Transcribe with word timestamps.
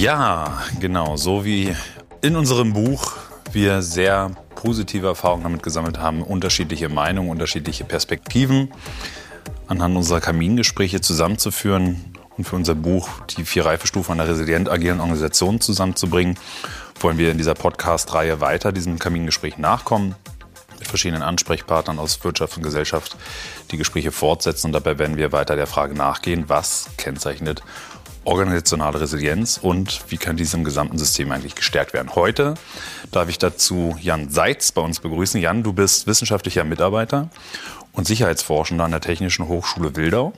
Ja, 0.00 0.62
genau, 0.80 1.18
so 1.18 1.44
wie 1.44 1.76
in 2.22 2.34
unserem 2.34 2.72
Buch 2.72 3.12
wir 3.52 3.82
sehr 3.82 4.30
positive 4.54 5.08
Erfahrungen 5.08 5.42
damit 5.42 5.62
gesammelt 5.62 5.98
haben, 5.98 6.22
unterschiedliche 6.22 6.88
Meinungen, 6.88 7.28
unterschiedliche 7.28 7.84
Perspektiven 7.84 8.70
anhand 9.66 9.98
unserer 9.98 10.22
Kamingespräche 10.22 11.02
zusammenzuführen 11.02 12.02
und 12.38 12.44
für 12.44 12.56
unser 12.56 12.74
Buch 12.76 13.10
die 13.36 13.44
vier 13.44 13.66
Reifestufen 13.66 14.18
einer 14.18 14.26
resilient 14.26 14.70
agierenden 14.70 15.02
Organisation 15.02 15.60
zusammenzubringen, 15.60 16.38
wollen 16.98 17.18
wir 17.18 17.30
in 17.30 17.36
dieser 17.36 17.52
Podcast-Reihe 17.52 18.40
weiter 18.40 18.72
diesem 18.72 18.98
Kamingespräch 18.98 19.58
nachkommen 19.58 20.14
mit 20.78 20.88
verschiedenen 20.88 21.22
Ansprechpartnern 21.22 21.98
aus 21.98 22.24
Wirtschaft 22.24 22.56
und 22.56 22.62
Gesellschaft 22.62 23.18
die 23.70 23.76
Gespräche 23.76 24.12
fortsetzen. 24.12 24.68
Und 24.68 24.72
dabei 24.72 24.98
werden 24.98 25.18
wir 25.18 25.30
weiter 25.30 25.56
der 25.56 25.66
Frage 25.66 25.94
nachgehen, 25.94 26.44
was 26.48 26.88
kennzeichnet 26.96 27.62
organisationale 28.24 29.00
Resilienz 29.00 29.58
und 29.60 30.00
wie 30.08 30.16
kann 30.16 30.36
diese 30.36 30.56
im 30.56 30.64
gesamten 30.64 30.98
System 30.98 31.32
eigentlich 31.32 31.54
gestärkt 31.54 31.92
werden. 31.92 32.14
Heute 32.14 32.54
darf 33.10 33.28
ich 33.28 33.38
dazu 33.38 33.96
Jan 34.00 34.30
Seitz 34.30 34.72
bei 34.72 34.82
uns 34.82 35.00
begrüßen. 35.00 35.40
Jan, 35.40 35.62
du 35.62 35.72
bist 35.72 36.06
wissenschaftlicher 36.06 36.64
Mitarbeiter 36.64 37.30
und 37.92 38.06
Sicherheitsforschender 38.06 38.84
an 38.84 38.90
der 38.90 39.00
Technischen 39.00 39.48
Hochschule 39.48 39.96
Wildau. 39.96 40.32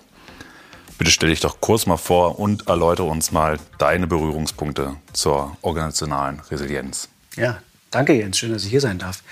Bitte 0.99 1.11
stell 1.11 1.31
dich 1.31 1.41
doch 1.41 1.61
kurz 1.61 1.87
mal 1.87 1.97
vor 1.97 2.39
und 2.39 2.69
erläutere 2.69 3.07
uns 3.07 3.33
mal 3.33 3.59
deine 3.79 4.07
Berührungspunkte 4.07 4.95
zur 5.13 5.57
organisationalen 5.63 6.41
Resilienz. 6.51 7.09
Ja, 7.37 7.59
danke 7.91 8.13
Jens, 8.13 8.39
schön, 8.39 8.53
dass 8.53 8.65
ich 8.65 8.71
hier 8.71 8.81
sein 8.81 8.99
darf. 8.99 9.23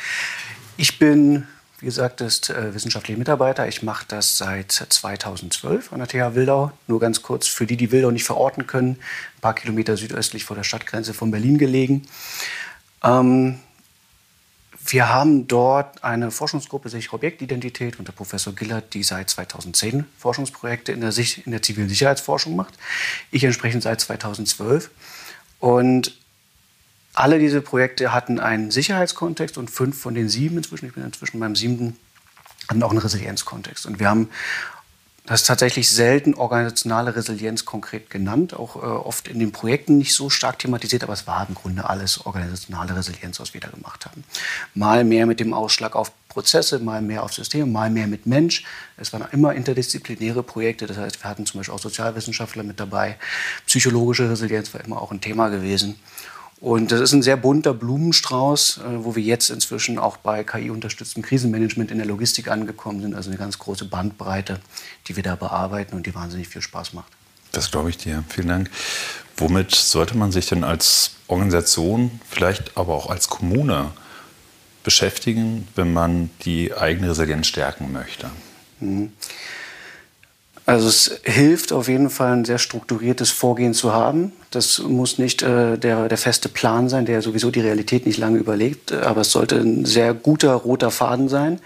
Ich 0.77 0.99
bin, 0.99 1.47
wie 1.81 1.87
gesagt, 1.87 2.21
ist, 2.21 2.51
äh, 2.51 2.75
wissenschaftlicher 2.75 3.19
Mitarbeiter. 3.19 3.67
Ich 3.67 3.83
mache 3.83 4.05
das 4.07 4.37
seit 4.37 4.71
2012 4.71 5.93
an 5.93 5.99
der 6.01 6.09
TH 6.09 6.35
Wildau. 6.35 6.73
Nur 6.87 7.01
ganz 7.01 7.23
kurz, 7.23 7.49
für 7.49 7.67
die, 7.67 7.77
die 7.77 7.91
Wildau 7.91 8.11
nicht 8.11 8.25
verorten 8.25 8.67
können, 8.67 8.99
ein 9.37 9.41
paar 9.41 9.55
Kilometer 9.55 9.97
südöstlich 9.97 10.45
vor 10.45 10.57
der 10.57 10.65
Stadtgrenze 10.65 11.15
von 11.15 11.31
Berlin 11.31 11.57
gelegen. 11.57 12.07
Ähm, 13.03 13.61
wir 14.87 15.09
haben 15.09 15.47
dort 15.47 16.05
eine 16.05 16.31
Forschungsgruppe 16.31 16.89
sichere 16.89 17.17
Objektidentität 17.17 17.99
unter 17.99 18.13
Professor 18.13 18.55
Gillert, 18.55 18.93
die 18.95 19.03
seit 19.03 19.31
2010 19.31 20.05
Forschungsprojekte 20.19 20.93
in 20.93 21.01
der, 21.01 21.13
in 21.17 21.53
der 21.53 21.63
zivilen 21.63 21.89
Sicherheitsforschung 21.89 22.57
macht. 22.57 22.75
Ich 23.31 23.45
entsprechend 23.45 23.83
seit 23.83 24.01
2012. 24.01 24.91
Und 25.61 26.20
alle 27.15 27.39
diese 27.39 27.61
Projekte 27.61 28.13
hatten 28.13 28.39
einen 28.39 28.71
Sicherheitskontext 28.71 29.59
und 29.59 29.71
fünf 29.71 30.01
von 30.01 30.15
den 30.15 30.29
sieben 30.29 30.57
inzwischen, 30.57 30.87
ich 30.87 30.95
bin 30.95 31.05
inzwischen 31.05 31.41
beim 31.41 31.57
siebten, 31.57 31.97
hatten 32.69 32.83
auch 32.83 32.91
einen 32.91 33.01
Resilienzkontext. 33.01 33.87
Und 33.87 33.99
wir 33.99 34.09
haben 34.09 34.29
das 35.27 35.45
tatsächlich 35.45 35.89
selten 35.89 36.35
organisationale 36.35 37.15
Resilienz 37.15 37.65
konkret 37.65 38.11
genannt, 38.11 38.55
auch 38.55 38.77
äh, 38.77 38.81
oft 38.81 39.29
in 39.29 39.39
den 39.39 39.53
Projekten 39.53 39.99
nicht 39.99 40.15
so 40.15 40.31
stark 40.31 40.59
thematisiert, 40.59 41.05
aber 41.05 41.13
es 41.13 41.27
war 41.27 41.47
im 41.49 41.55
Grunde 41.55 41.89
alles 41.89 42.25
organisationale 42.27 42.97
Resilienz, 42.97 43.39
was 43.39 43.55
wir 43.55 43.61
da 43.61 43.69
gemacht 43.69 44.07
haben. 44.07 44.25
Mal 44.75 45.05
mehr 45.05 45.27
mit 45.27 45.39
dem 45.39 45.53
Ausschlag 45.53 45.95
auf 45.95 46.11
Prozesse, 46.29 46.79
mal 46.79 47.03
mehr 47.03 47.23
auf 47.23 47.33
Systeme, 47.33 47.67
mal 47.67 47.91
mehr 47.91 48.07
mit 48.07 48.27
Mensch. 48.27 48.65
Es 48.97 49.13
waren 49.13 49.25
immer 49.31 49.55
interdisziplinäre 49.55 50.43
Projekte, 50.43 50.87
das 50.87 50.97
heißt, 50.97 51.23
wir 51.23 51.31
hatten 51.31 51.47
zum 51.47 51.61
Beispiel 51.61 51.75
auch 51.75 51.81
Sozialwissenschaftler 51.81 52.63
mit 52.63 52.81
dabei. 52.81 53.17
Psychologische 53.67 54.29
Resilienz 54.31 54.73
war 54.75 54.83
immer 54.83 55.01
auch 55.01 55.13
ein 55.13 55.21
Thema 55.21 55.49
gewesen. 55.49 55.97
Und 56.61 56.93
das 56.93 57.01
ist 57.01 57.13
ein 57.13 57.23
sehr 57.23 57.39
bunter 57.39 57.73
Blumenstrauß, 57.73 58.79
äh, 58.79 59.05
wo 59.05 59.17
wir 59.17 59.23
jetzt 59.23 59.49
inzwischen 59.49 59.99
auch 59.99 60.19
bei 60.19 60.45
KI-unterstütztem 60.45 61.23
Krisenmanagement 61.23 61.91
in 61.91 61.99
der 61.99 62.07
Logistik 62.07 62.49
angekommen 62.49 63.01
sind. 63.01 63.15
Also 63.15 63.31
eine 63.31 63.39
ganz 63.39 63.59
große 63.59 63.87
Bandbreite, 63.87 64.61
die 65.09 65.17
wir 65.17 65.23
da 65.23 65.37
bearbeiten 65.37 65.97
und 65.97 66.07
die 66.07 66.15
wahnsinnig 66.15 66.49
viel 66.49 66.61
Spaß 66.61 66.93
macht. 66.93 67.11
Das 67.53 67.71
glaube 67.71 67.89
ich 67.89 67.97
dir. 67.97 68.25
Vielen 68.29 68.49
Dank. 68.49 68.71
Womit 69.39 69.75
sollte 69.75 70.19
man 70.19 70.33
sich 70.33 70.47
denn 70.47 70.63
als 70.63 71.13
Organisation, 71.29 72.21
vielleicht 72.29 72.77
aber 72.77 72.95
auch 72.95 73.09
als 73.09 73.29
Kommune 73.29 73.93
beschäftigen, 74.85 75.67
wenn 75.77 75.93
man 75.95 76.31
die 76.45 76.75
eigene 76.75 77.11
Resilienz 77.11 77.47
stärken 77.47 77.91
möchte? 77.91 78.31
Mhm. 78.81 79.13
Also 80.71 80.87
es 80.87 81.21
hilft 81.25 81.73
auf 81.73 81.89
jeden 81.89 82.11
Fall, 82.11 82.33
ein 82.33 82.45
sehr 82.45 82.59
strukturiertes 82.59 83.33
Vorgehen 83.33 83.75
zu 83.75 83.93
haben. 83.93 84.31
Das 84.53 84.79
muss 84.79 85.19
nicht 85.19 85.43
äh, 85.43 85.77
der, 85.77 86.09
der 86.09 86.17
feste 86.17 86.49
Plan 86.49 86.89
sein, 86.89 87.07
der 87.07 87.23
sowieso 87.23 87.51
die 87.51 87.61
Realität 87.61 88.07
nicht 88.07 88.19
lange 88.19 88.39
überlegt, 88.39 88.93
aber 88.93 89.23
es 89.23 89.33
sollte 89.33 89.57
ein 89.57 89.85
sehr 89.85 90.15
guter 90.15 90.53
roter 90.53 90.93
Faden 90.93 91.29
sein. 91.29 91.59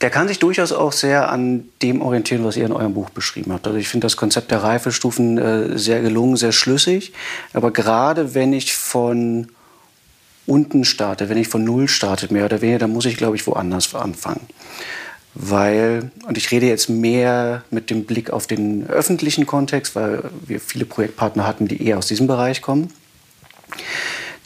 Der 0.00 0.10
kann 0.10 0.26
sich 0.26 0.40
durchaus 0.40 0.72
auch 0.72 0.90
sehr 0.90 1.30
an 1.30 1.68
dem 1.82 2.02
orientieren, 2.02 2.44
was 2.44 2.56
ihr 2.56 2.66
in 2.66 2.72
eurem 2.72 2.94
Buch 2.94 3.10
beschrieben 3.10 3.52
habt. 3.52 3.64
Also 3.68 3.78
ich 3.78 3.86
finde 3.86 4.06
das 4.06 4.16
Konzept 4.16 4.50
der 4.50 4.64
Reifestufen 4.64 5.38
äh, 5.38 5.78
sehr 5.78 6.00
gelungen, 6.00 6.36
sehr 6.36 6.50
schlüssig. 6.50 7.12
Aber 7.52 7.70
gerade 7.70 8.34
wenn 8.34 8.52
ich 8.52 8.74
von 8.74 9.52
unten 10.46 10.84
starte, 10.84 11.28
wenn 11.28 11.38
ich 11.38 11.46
von 11.46 11.62
Null 11.62 11.86
starte, 11.86 12.32
mehr 12.32 12.46
oder 12.46 12.60
weniger, 12.60 12.80
dann 12.80 12.92
muss 12.92 13.06
ich, 13.06 13.16
glaube 13.16 13.36
ich, 13.36 13.46
woanders 13.46 13.94
anfangen 13.94 14.48
weil, 15.34 16.10
und 16.26 16.36
ich 16.36 16.50
rede 16.50 16.66
jetzt 16.66 16.88
mehr 16.88 17.64
mit 17.70 17.90
dem 17.90 18.04
Blick 18.04 18.30
auf 18.30 18.46
den 18.46 18.86
öffentlichen 18.88 19.46
Kontext, 19.46 19.96
weil 19.96 20.24
wir 20.46 20.60
viele 20.60 20.84
Projektpartner 20.84 21.46
hatten, 21.46 21.68
die 21.68 21.86
eher 21.86 21.98
aus 21.98 22.06
diesem 22.06 22.26
Bereich 22.26 22.60
kommen. 22.60 22.92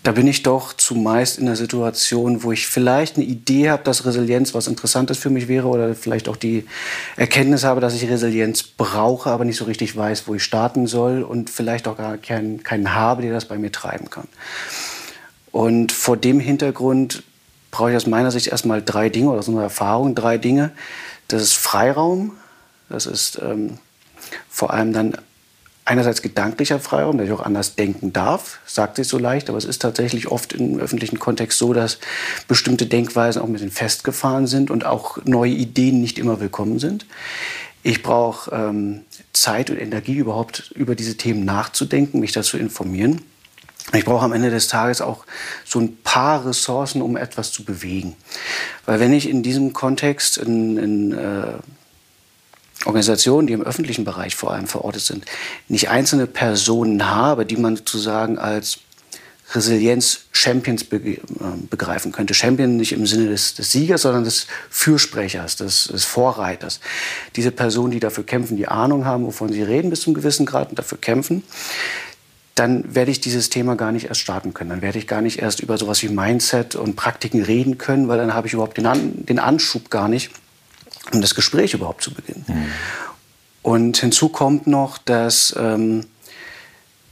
Da 0.04 0.12
bin 0.12 0.28
ich 0.28 0.44
doch 0.44 0.72
zumeist 0.72 1.36
in 1.36 1.48
einer 1.48 1.56
Situation, 1.56 2.44
wo 2.44 2.52
ich 2.52 2.68
vielleicht 2.68 3.16
eine 3.16 3.24
Idee 3.24 3.70
habe, 3.70 3.82
dass 3.82 4.06
Resilienz 4.06 4.54
was 4.54 4.68
Interessantes 4.68 5.18
für 5.18 5.30
mich 5.30 5.48
wäre 5.48 5.66
oder 5.66 5.96
vielleicht 5.96 6.28
auch 6.28 6.36
die 6.36 6.64
Erkenntnis 7.16 7.64
habe, 7.64 7.80
dass 7.80 7.92
ich 7.92 8.08
Resilienz 8.08 8.62
brauche, 8.62 9.30
aber 9.30 9.44
nicht 9.44 9.56
so 9.56 9.64
richtig 9.64 9.96
weiß, 9.96 10.28
wo 10.28 10.36
ich 10.36 10.44
starten 10.44 10.86
soll 10.86 11.24
und 11.24 11.50
vielleicht 11.50 11.88
auch 11.88 11.96
gar 11.96 12.18
keinen, 12.18 12.62
keinen 12.62 12.94
habe, 12.94 13.22
der 13.22 13.32
das 13.32 13.46
bei 13.46 13.58
mir 13.58 13.72
treiben 13.72 14.08
kann. 14.08 14.28
Und 15.50 15.90
vor 15.90 16.16
dem 16.16 16.38
Hintergrund 16.38 17.24
brauche 17.76 17.90
ich 17.90 17.96
aus 17.96 18.06
meiner 18.06 18.30
Sicht 18.30 18.46
erstmal 18.46 18.82
drei 18.82 19.10
Dinge 19.10 19.28
oder 19.28 19.40
aus 19.40 19.48
unserer 19.48 19.64
Erfahrung 19.64 20.14
drei 20.14 20.38
Dinge. 20.38 20.70
Das 21.28 21.42
ist 21.42 21.52
Freiraum, 21.52 22.32
das 22.88 23.04
ist 23.04 23.38
ähm, 23.42 23.78
vor 24.48 24.72
allem 24.72 24.94
dann 24.94 25.18
einerseits 25.84 26.22
gedanklicher 26.22 26.80
Freiraum, 26.80 27.18
dass 27.18 27.26
ich 27.26 27.32
auch 27.34 27.42
anders 27.42 27.74
denken 27.74 28.14
darf, 28.14 28.60
sagt 28.64 28.96
sich 28.96 29.06
so 29.08 29.18
leicht, 29.18 29.50
aber 29.50 29.58
es 29.58 29.66
ist 29.66 29.82
tatsächlich 29.82 30.28
oft 30.28 30.54
im 30.54 30.78
öffentlichen 30.78 31.18
Kontext 31.18 31.58
so, 31.58 31.74
dass 31.74 31.98
bestimmte 32.48 32.86
Denkweisen 32.86 33.42
auch 33.42 33.46
ein 33.46 33.52
bisschen 33.52 33.70
festgefahren 33.70 34.46
sind 34.46 34.70
und 34.70 34.86
auch 34.86 35.18
neue 35.26 35.52
Ideen 35.52 36.00
nicht 36.00 36.18
immer 36.18 36.40
willkommen 36.40 36.78
sind. 36.78 37.04
Ich 37.82 38.02
brauche 38.02 38.50
ähm, 38.52 39.02
Zeit 39.34 39.68
und 39.68 39.76
Energie 39.76 40.16
überhaupt 40.16 40.72
über 40.74 40.94
diese 40.94 41.18
Themen 41.18 41.44
nachzudenken, 41.44 42.20
mich 42.20 42.32
dazu 42.32 42.56
informieren. 42.56 43.20
Ich 43.92 44.04
brauche 44.04 44.24
am 44.24 44.32
Ende 44.32 44.50
des 44.50 44.68
Tages 44.68 45.00
auch 45.00 45.24
so 45.64 45.78
ein 45.78 45.96
paar 46.02 46.46
Ressourcen, 46.46 47.02
um 47.02 47.16
etwas 47.16 47.52
zu 47.52 47.64
bewegen. 47.64 48.16
Weil 48.84 48.98
wenn 48.98 49.12
ich 49.12 49.28
in 49.28 49.42
diesem 49.42 49.72
Kontext 49.72 50.38
in, 50.38 50.76
in 50.76 51.12
äh, 51.12 51.52
Organisationen, 52.84 53.46
die 53.46 53.52
im 53.52 53.62
öffentlichen 53.62 54.04
Bereich 54.04 54.34
vor 54.34 54.52
allem 54.52 54.66
verortet 54.66 55.02
sind, 55.02 55.24
nicht 55.68 55.88
einzelne 55.88 56.26
Personen 56.26 57.08
habe, 57.08 57.46
die 57.46 57.56
man 57.56 57.76
sozusagen 57.76 58.38
als 58.38 58.78
Resilienz-Champions 59.54 60.82
äh, 60.90 61.18
begreifen 61.70 62.10
könnte. 62.10 62.34
Champion 62.34 62.76
nicht 62.76 62.92
im 62.92 63.06
Sinne 63.06 63.28
des, 63.28 63.54
des 63.54 63.70
Siegers, 63.70 64.02
sondern 64.02 64.24
des 64.24 64.48
Fürsprechers, 64.70 65.56
des, 65.56 65.84
des, 65.84 66.04
Vorreiters. 66.04 66.80
Diese 67.36 67.52
Personen, 67.52 67.92
die 67.92 68.00
dafür 68.00 68.24
kämpfen, 68.24 68.56
die 68.56 68.66
Ahnung 68.66 69.04
haben, 69.04 69.24
wovon 69.24 69.52
sie 69.52 69.62
reden 69.62 69.90
bis 69.90 70.00
zum 70.00 70.14
gewissen 70.14 70.46
Grad 70.46 70.70
und 70.70 70.78
dafür 70.78 70.98
kämpfen, 70.98 71.44
dann 72.56 72.94
werde 72.94 73.10
ich 73.10 73.20
dieses 73.20 73.50
Thema 73.50 73.76
gar 73.76 73.92
nicht 73.92 74.06
erst 74.06 74.22
starten 74.22 74.54
können. 74.54 74.70
Dann 74.70 74.82
werde 74.82 74.98
ich 74.98 75.06
gar 75.06 75.20
nicht 75.20 75.38
erst 75.38 75.60
über 75.60 75.76
sowas 75.76 76.02
wie 76.02 76.08
Mindset 76.08 76.74
und 76.74 76.96
Praktiken 76.96 77.42
reden 77.42 77.76
können, 77.76 78.08
weil 78.08 78.16
dann 78.16 78.32
habe 78.32 78.46
ich 78.46 78.54
überhaupt 78.54 78.78
den, 78.78 78.86
An 78.86 79.26
den 79.26 79.38
Anschub 79.38 79.90
gar 79.90 80.08
nicht, 80.08 80.30
um 81.12 81.20
das 81.20 81.34
Gespräch 81.34 81.74
überhaupt 81.74 82.02
zu 82.02 82.14
beginnen. 82.14 82.44
Mhm. 82.48 82.66
Und 83.60 83.98
hinzu 83.98 84.30
kommt 84.30 84.66
noch, 84.66 84.96
dass 84.96 85.54
ähm, 85.58 86.06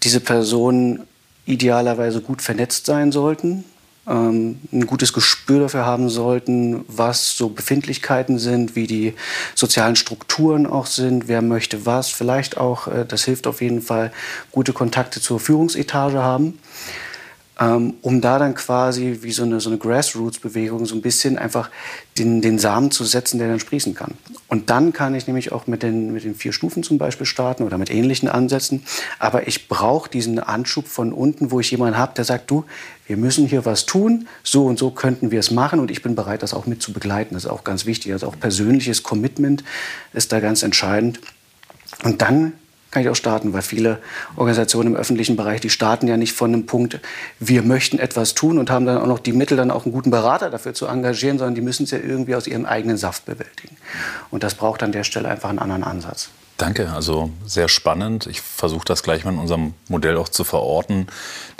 diese 0.03 0.21
Personen 0.21 1.03
idealerweise 1.45 2.23
gut 2.23 2.41
vernetzt 2.41 2.87
sein 2.87 3.13
sollten, 3.13 3.65
ähm, 4.09 4.61
ein 4.73 4.87
gutes 4.87 5.13
Gespür 5.13 5.61
dafür 5.61 5.87
haben 5.87 6.09
sollten, 6.09 6.85
was 6.89 7.37
so 7.37 7.49
Befindlichkeiten 7.49 8.39
sind, 8.39 8.77
wie 8.77 8.87
die 8.87 9.15
sozialen 9.55 9.97
Strukturen 9.97 10.67
auch 10.67 10.87
sind, 10.87 11.29
wer 11.29 11.43
möchte 11.43 11.87
was, 11.87 12.11
vielleicht 12.11 12.57
auch, 12.57 12.89
äh, 12.89 13.05
das 13.07 13.25
hilft 13.25 13.47
auf 13.47 13.61
jeden 13.61 13.83
Fall, 13.83 14.13
gute 14.51 14.73
Kontakte 14.73 15.21
zur 15.21 15.41
Führungsetage 15.41 16.23
haben 16.23 16.59
um 17.57 18.21
da 18.21 18.41
dann 18.41 18.57
quasi 18.57 19.19
wie 19.23 19.31
so 19.31 19.45
eine, 19.45 19.61
so 19.61 19.71
eine 19.71 19.79
Grassroots-Bewegung 19.79 20.87
so 20.87 20.97
ein 20.97 21.03
bisschen 21.03 21.39
einfach 21.39 21.71
den, 22.19 22.43
den 22.43 22.59
Samen 22.59 22.91
zu 22.91 23.05
setzen, 23.05 23.39
der 23.39 23.47
dann 23.47 23.61
sprießen 23.61 23.95
kann. 23.95 24.15
Und 24.49 24.71
dann 24.71 24.93
kann 24.93 25.15
ich 25.15 25.29
nämlich 25.29 25.53
auch 25.53 25.69
mit 25.69 25.85
den, 25.85 26.13
mit 26.13 26.25
den 26.25 26.35
vier 26.35 26.53
Stufen 26.53 26.83
zum 26.83 26.99
Beispiel 26.99 27.27
starten 27.27 27.63
oder 27.63 27.79
mit 27.79 27.91
ähnlichen 27.91 28.29
Ansätzen. 28.29 28.83
Aber 29.21 29.47
ich 29.47 29.69
brauche 29.69 30.11
diesen 30.11 30.41
Anschub 30.41 30.89
von 30.89 31.13
unten, 31.13 31.53
wo 31.53 31.61
ich 31.61 31.71
jemanden 31.71 31.97
habe, 31.97 32.15
der 32.17 32.25
sagt, 32.25 32.51
du, 32.51 32.65
wir 33.07 33.17
müssen 33.17 33.47
hier 33.47 33.65
was 33.65 33.87
tun, 33.87 34.27
so 34.43 34.67
und 34.67 34.79
so 34.79 34.91
könnten 34.91 35.31
wir 35.31 35.39
es 35.39 35.53
machen 35.53 35.79
und 35.79 35.93
ich 35.93 36.03
bin 36.03 36.17
bereit, 36.17 36.43
das 36.43 36.55
auch 36.55 36.67
mit 36.67 36.83
zu 36.83 36.93
begleiten. 36.93 37.35
Das 37.35 37.45
ist 37.45 37.51
auch 37.51 37.63
ganz 37.63 37.87
wichtig. 37.87 38.13
Also 38.13 38.27
auch 38.27 38.39
persönliches 38.39 39.05
Commitment 39.05 39.63
ist 40.13 40.33
da 40.33 40.41
ganz 40.41 40.65
entscheidend. 40.65 41.21
Und 42.03 42.21
dann 42.21 42.55
kann 42.95 43.03
ich 43.03 43.09
auch 43.09 43.17
starten, 43.17 43.53
weil 43.53 43.63
viele 43.63 43.99
Organisationen 44.37 44.95
im 44.95 44.97
öffentlichen 44.97 45.35
Bereich, 45.35 45.61
die 45.61 45.69
starten 45.69 46.07
ja 46.07 46.17
nicht 46.17 46.33
von 46.33 46.53
einem 46.53 46.65
Punkt, 46.65 47.01
wir 47.41 47.63
möchten 47.63 47.99
etwas 47.99 48.35
tun 48.35 48.57
und 48.57 48.71
haben 48.71 48.87
dann 48.87 48.99
auch 48.99 49.07
noch 49.09 49.19
die 49.19 49.33
Mittel, 49.33 49.57
dann 49.57 49.73
auch 49.73 49.85
einen 49.85 49.93
guten 49.93 50.11
Berater 50.11 50.49
dafür 50.49 50.75
zu 50.75 50.87
engagieren, 50.87 51.39
sondern 51.39 51.57
die 51.57 51.61
müssen 51.61 51.85
es 51.85 51.91
ja 51.91 51.99
irgendwie 51.99 52.37
aus 52.37 52.47
ihrem 52.47 52.65
eigenen 52.65 52.97
Saft 52.97 53.27
bewältigen. 53.27 53.77
Und 54.31 54.45
das 54.45 54.55
braucht 54.55 54.85
an 54.85 54.93
der 54.93 55.03
Stelle 55.03 55.29
einfach 55.29 55.51
einen 55.51 55.59
anderen 55.59 55.83
Ansatz. 55.83 56.31
Danke, 56.57 56.93
also 56.93 57.31
sehr 57.45 57.69
spannend. 57.69 58.29
Ich 58.29 58.41
versuche 58.41 58.85
das 58.85 59.03
gleich 59.03 59.25
mal 59.25 59.33
in 59.33 59.41
unserem 59.41 59.75
Modell 59.89 60.17
auch 60.17 60.29
zu 60.29 60.45
verorten. 60.45 61.09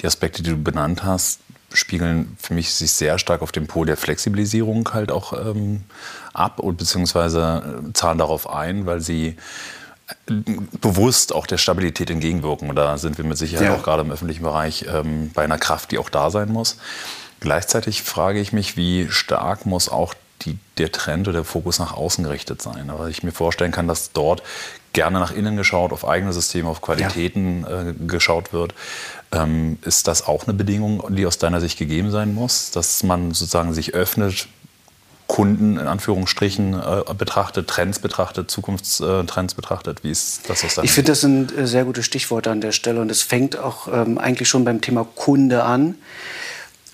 Die 0.01 0.07
Aspekte, 0.07 0.41
die 0.41 0.51
du 0.51 0.57
benannt 0.57 1.03
hast, 1.03 1.41
spiegeln 1.73 2.37
für 2.41 2.55
mich 2.55 2.73
sich 2.73 2.93
sehr 2.93 3.19
stark 3.19 3.43
auf 3.43 3.51
dem 3.51 3.67
Pol 3.67 3.87
der 3.87 3.97
Flexibilisierung 3.97 4.95
halt 4.95 5.11
auch 5.11 5.33
ähm, 5.33 5.83
ab 6.33 6.61
und 6.61 6.79
beziehungsweise 6.79 7.83
äh, 7.89 7.93
zahlen 7.93 8.19
darauf 8.19 8.49
ein, 8.49 8.87
weil 8.87 9.01
sie 9.01 9.37
bewusst 10.27 11.35
auch 11.35 11.47
der 11.47 11.59
Stabilität 11.59 12.11
entgegenwirken. 12.11 12.69
Und 12.71 12.77
da 12.77 12.99
sind 12.99 13.19
wir 13.19 13.25
mit 13.25 13.39
Sicherheit 13.39 13.69
ja. 13.69 13.75
auch 13.75 13.83
gerade 13.83 14.03
im 14.03 14.11
öffentlichen 14.11 14.43
Bereich 14.43 14.87
ähm, 14.93 15.31
bei 15.33 15.45
einer 15.45 15.59
Kraft, 15.59 15.91
die 15.91 15.99
auch 15.99 16.11
da 16.11 16.31
sein 16.31 16.53
muss. 16.53 16.77
Gleichzeitig 17.41 18.03
frage 18.03 18.41
ich 18.41 18.53
mich, 18.53 18.77
wie 18.77 19.09
stark 19.11 19.67
muss 19.67 19.89
auch 19.89 20.15
die, 20.43 20.59
der 20.79 20.93
Trend 20.93 21.29
oder 21.29 21.39
der 21.39 21.45
Fokus 21.45 21.79
nach 21.79 21.95
außen 21.95 22.25
gerichtet 22.25 22.61
sein. 22.61 22.91
Aber 22.91 23.09
ich 23.09 23.23
mir 23.23 23.33
vorstellen 23.33 23.73
kann, 23.73 23.89
dass 23.89 24.13
dort 24.13 24.43
gerne 24.93 25.19
nach 25.19 25.33
innen 25.33 25.57
geschaut, 25.57 25.93
auf 25.93 26.07
eigene 26.07 26.33
Systeme, 26.33 26.69
auf 26.69 26.81
Qualitäten 26.81 27.63
ja. 27.63 27.83
äh, 27.83 27.95
geschaut 28.07 28.53
wird. 28.53 28.75
Ähm, 29.33 29.79
ist 29.83 30.07
das 30.07 30.27
auch 30.27 30.45
eine 30.45 30.55
Bedingung, 30.55 31.15
die 31.15 31.27
aus 31.27 31.39
deiner 31.39 31.61
Sicht 31.61 31.79
gegeben 31.79 32.11
sein 32.11 32.35
muss, 32.35 32.71
dass 32.71 33.03
man 33.03 33.33
sozusagen 33.33 33.75
sich 33.75 33.95
öffnet, 33.95 34.49
Kunden 35.35 35.79
in 35.79 35.89
Anführungsstrichen 35.89 36.75
äh, 36.75 37.15
betrachtet, 37.19 37.67
Trends 37.67 37.99
betrachtet, 37.99 38.53
Zukunftstrends 38.53 39.55
betrachtet? 39.55 40.05
Wie 40.05 40.13
ist 40.13 40.49
das 40.49 40.65
aus 40.65 40.77
deiner 40.77 40.85
Ich 40.85 40.93
finde, 40.93 41.11
das 41.11 41.23
sind 41.23 41.59
äh, 41.59 41.67
sehr 41.67 41.85
gute 41.85 42.05
Stichworte 42.05 42.53
an 42.53 42.61
der 42.61 42.71
Stelle 42.71 43.01
und 43.01 43.11
es 43.11 43.23
fängt 43.23 43.59
auch 43.59 43.89
ähm, 43.93 44.17
eigentlich 44.19 44.49
schon 44.49 44.65
beim 44.65 44.81
Thema 44.81 45.05
Kunde 45.17 45.65
an. 45.65 45.97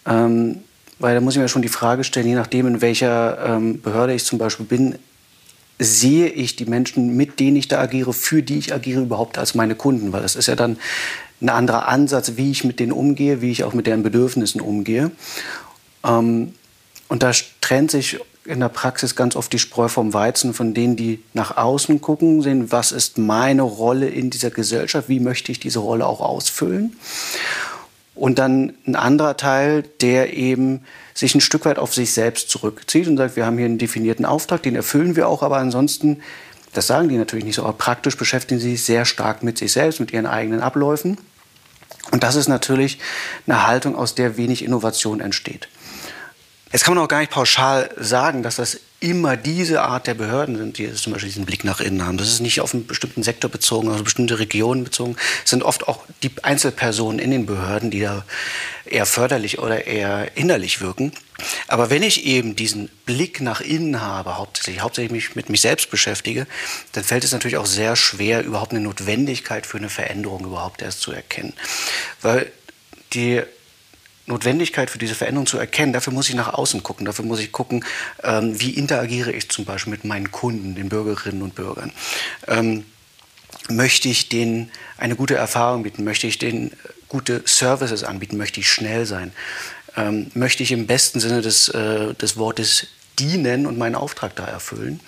Ähm, 0.07 0.63
weil 0.99 1.15
da 1.15 1.21
muss 1.21 1.35
ich 1.35 1.43
mir 1.43 1.49
schon 1.49 1.61
die 1.61 1.69
Frage 1.69 2.03
stellen, 2.03 2.29
je 2.29 2.35
nachdem, 2.35 2.67
in 2.67 2.81
welcher 2.81 3.45
ähm, 3.45 3.83
Behörde 3.83 4.15
ich 4.15 4.25
zum 4.25 4.39
Beispiel 4.39 4.65
bin, 4.65 4.99
sehe 5.79 6.29
ich 6.29 6.57
die 6.57 6.65
Menschen, 6.65 7.15
mit 7.19 7.41
denen 7.41 7.57
ich 7.57 7.69
da 7.69 7.79
agiere, 7.79 8.15
für 8.15 8.43
die 8.43 8.57
ich 8.57 8.73
agiere, 8.73 9.03
überhaupt 9.03 9.37
als 9.37 9.55
meine 9.55 9.75
Kunden? 9.75 10.15
Weil 10.15 10.23
das 10.23 10.35
ist 10.35 10.47
ja 10.47 10.57
dann 10.57 10.79
ein 11.43 11.51
anderer 11.51 11.89
Ansatz, 11.89 12.33
wie 12.37 12.51
ich 12.51 12.65
mit 12.65 12.81
denen 12.81 12.93
umgehe, 12.93 13.43
wie 13.43 13.51
ich 13.51 13.65
auch 13.65 13.75
mit 13.75 13.87
deren 13.87 14.03
Bedürfnissen 14.03 14.63
umgehe. 14.63 15.11
Ähm, 16.03 16.55
und 17.09 17.23
da 17.23 17.33
trennt 17.61 17.91
sich 17.91 18.19
in 18.45 18.61
der 18.61 18.69
Praxis 18.69 19.17
ganz 19.17 19.37
oft 19.37 19.53
die 19.53 19.59
Spreu 19.59 19.89
vom 19.89 20.15
Weizen 20.15 20.55
von 20.55 20.75
denen, 20.75 20.97
die 20.97 21.23
nach 21.35 21.57
außen 21.57 22.01
gucken, 22.01 22.43
sehen, 22.43 22.73
was 22.73 22.93
ist 22.93 23.19
meine 23.19 23.63
Rolle 23.63 24.09
in 24.09 24.31
dieser 24.31 24.51
Gesellschaft, 24.51 25.09
wie 25.09 25.21
möchte 25.21 25.53
ich 25.53 25.61
diese 25.61 25.81
Rolle 25.81 26.07
auch 26.07 26.21
ausfüllen. 26.21 26.97
Und 28.15 28.39
dann 28.39 28.75
ein 28.87 28.97
anderer 28.97 29.37
Teil, 29.37 29.83
der 30.01 30.35
eben 30.35 30.85
sich 31.15 31.35
ein 31.35 31.41
Stück 31.41 31.65
weit 31.65 31.79
auf 31.79 31.95
sich 31.95 32.13
selbst 32.13 32.51
zurückzieht 32.51 33.09
und 33.09 33.17
sagt, 33.17 33.37
wir 33.37 33.47
haben 33.47 33.57
hier 33.57 33.67
einen 33.67 33.79
definierten 33.79 34.25
Auftrag, 34.25 34.63
den 34.63 34.77
erfüllen 34.77 35.17
wir 35.17 35.29
auch, 35.29 35.43
aber 35.43 35.59
ansonsten, 35.59 36.21
das 36.73 36.87
sagen 36.87 37.09
die 37.09 37.17
natürlich 37.17 37.45
nicht 37.45 37.57
so, 37.57 37.63
aber 37.63 37.73
praktisch 37.75 38.17
beschäftigen 38.17 38.61
sie 38.61 38.73
sich 38.73 38.85
sehr 38.85 39.05
stark 39.05 39.43
mit 39.43 39.59
sich 39.59 39.73
selbst, 39.73 40.01
mit 40.01 40.13
ihren 40.13 40.27
eigenen 40.27 40.61
Abläufen. 40.61 41.19
Und 42.11 42.23
das 42.23 42.37
ist 42.37 42.49
natürlich 42.49 42.99
eine 43.47 43.67
Haltung, 43.67 43.97
aus 43.97 44.15
der 44.15 44.37
wenig 44.37 44.65
Innovation 44.65 45.21
entsteht. 45.21 45.69
Jetzt 46.73 46.85
kann 46.85 46.95
man 46.95 47.03
auch 47.03 47.09
gar 47.09 47.19
nicht 47.19 47.33
pauschal 47.33 47.91
sagen, 47.97 48.43
dass 48.43 48.57
das 48.57 48.79
immer 49.01 49.37
diese 49.37 49.81
Art 49.81 50.07
der 50.07 50.15
Behörden 50.15 50.57
sind, 50.57 50.79
die 50.79 50.93
zum 50.93 51.13
Beispiel 51.13 51.31
diesen 51.31 51.47
Blick 51.47 51.65
nach 51.65 51.81
innen 51.81 52.07
haben. 52.07 52.19
Das 52.19 52.29
ist 52.29 52.41
nicht 52.41 52.61
auf 52.61 52.75
einen 52.75 52.87
bestimmten 52.87 53.23
Sektor 53.23 53.51
bezogen, 53.51 53.89
auf 53.89 53.95
eine 53.95 54.05
bestimmte 54.05 54.39
Region 54.39 54.85
bezogen. 54.85 55.17
Es 55.43 55.51
sind 55.51 55.63
oft 55.63 55.89
auch 55.89 56.05
die 56.23 56.31
Einzelpersonen 56.43 57.19
in 57.19 57.31
den 57.31 57.47
Behörden, 57.47 57.91
die 57.91 58.01
da 58.01 58.25
eher 58.85 59.07
förderlich 59.07 59.59
oder 59.59 59.87
eher 59.87 60.37
innerlich 60.37 60.81
wirken. 60.81 61.13
Aber 61.67 61.91
wenn 61.91 62.03
ich 62.03 62.27
eben 62.27 62.55
diesen 62.55 62.89
Blick 63.07 63.41
nach 63.41 63.63
innen 63.63 64.03
habe, 64.03 64.37
hauptsächlich, 64.37 64.83
hauptsächlich 64.83 65.13
mich 65.13 65.35
mit 65.35 65.49
mich 65.49 65.63
selbst 65.63 65.91
beschäftige, 65.91 66.47
dann 66.93 67.03
fällt 67.03 67.25
es 67.25 67.33
natürlich 67.33 67.57
auch 67.57 67.67
sehr 67.67 67.97
schwer, 67.97 68.45
überhaupt 68.45 68.73
eine 68.73 68.81
Notwendigkeit 68.81 69.67
für 69.67 69.79
eine 69.79 69.89
Veränderung 69.89 70.45
überhaupt 70.45 70.83
erst 70.83 71.01
zu 71.01 71.11
erkennen. 71.11 71.55
Weil 72.21 72.53
die 73.15 73.43
Notwendigkeit 74.27 74.91
für 74.91 74.99
diese 74.99 75.15
Veränderung 75.15 75.47
zu 75.47 75.59
erkennen, 75.59 75.93
dafür 75.93 76.13
muss 76.13 76.29
ich 76.29 76.35
nach 76.35 76.55
außen 76.55 76.83
gucken. 76.83 77.07
Dafür 77.07 77.25
muss 77.25 77.41
ich 77.41 77.53
gucken, 77.53 77.85
ähm, 78.23 78.61
wie 78.61 78.71
interagiere 78.71 79.33
ich 79.33 79.51
zum 79.51 79.65
Beispiel 79.65 79.91
mit 79.91 80.05
meinen 80.05 80.31
Kunden, 80.31 80.75
den 80.75 80.89
Bürgerinnen 80.89 81.43
und 81.43 81.55
Bürgern. 81.55 81.93
Ähm, 82.47 82.85
möchte 83.69 84.09
ich 84.09 84.29
denen 84.29 84.71
eine 84.99 85.17
gute 85.17 85.35
Erfahrung 85.35 85.83
bieten? 85.83 86.05
Möchte 86.05 86.27
ich 86.27 86.39
denen 86.39 86.73
gute 87.09 87.43
Services 87.47 88.05
anbieten? 88.05 88.37
Möchte 88.37 88.61
ich 88.61 88.71
schnell 88.71 89.07
sein? 89.07 89.33
Ähm, 89.97 90.31
möchte 90.35 90.63
ich 90.63 90.73
im 90.73 90.87
besten 90.87 91.21
Sinne 91.21 91.43
des, 91.43 91.69
äh, 91.69 92.15
des 92.15 92.37
Wortes 92.37 92.87
dienen 93.19 93.67
und 93.67 93.79
meinen 93.79 93.97
Auftrag 93.97 94.37
da 94.37 94.47
erfüllen? 94.47 95.01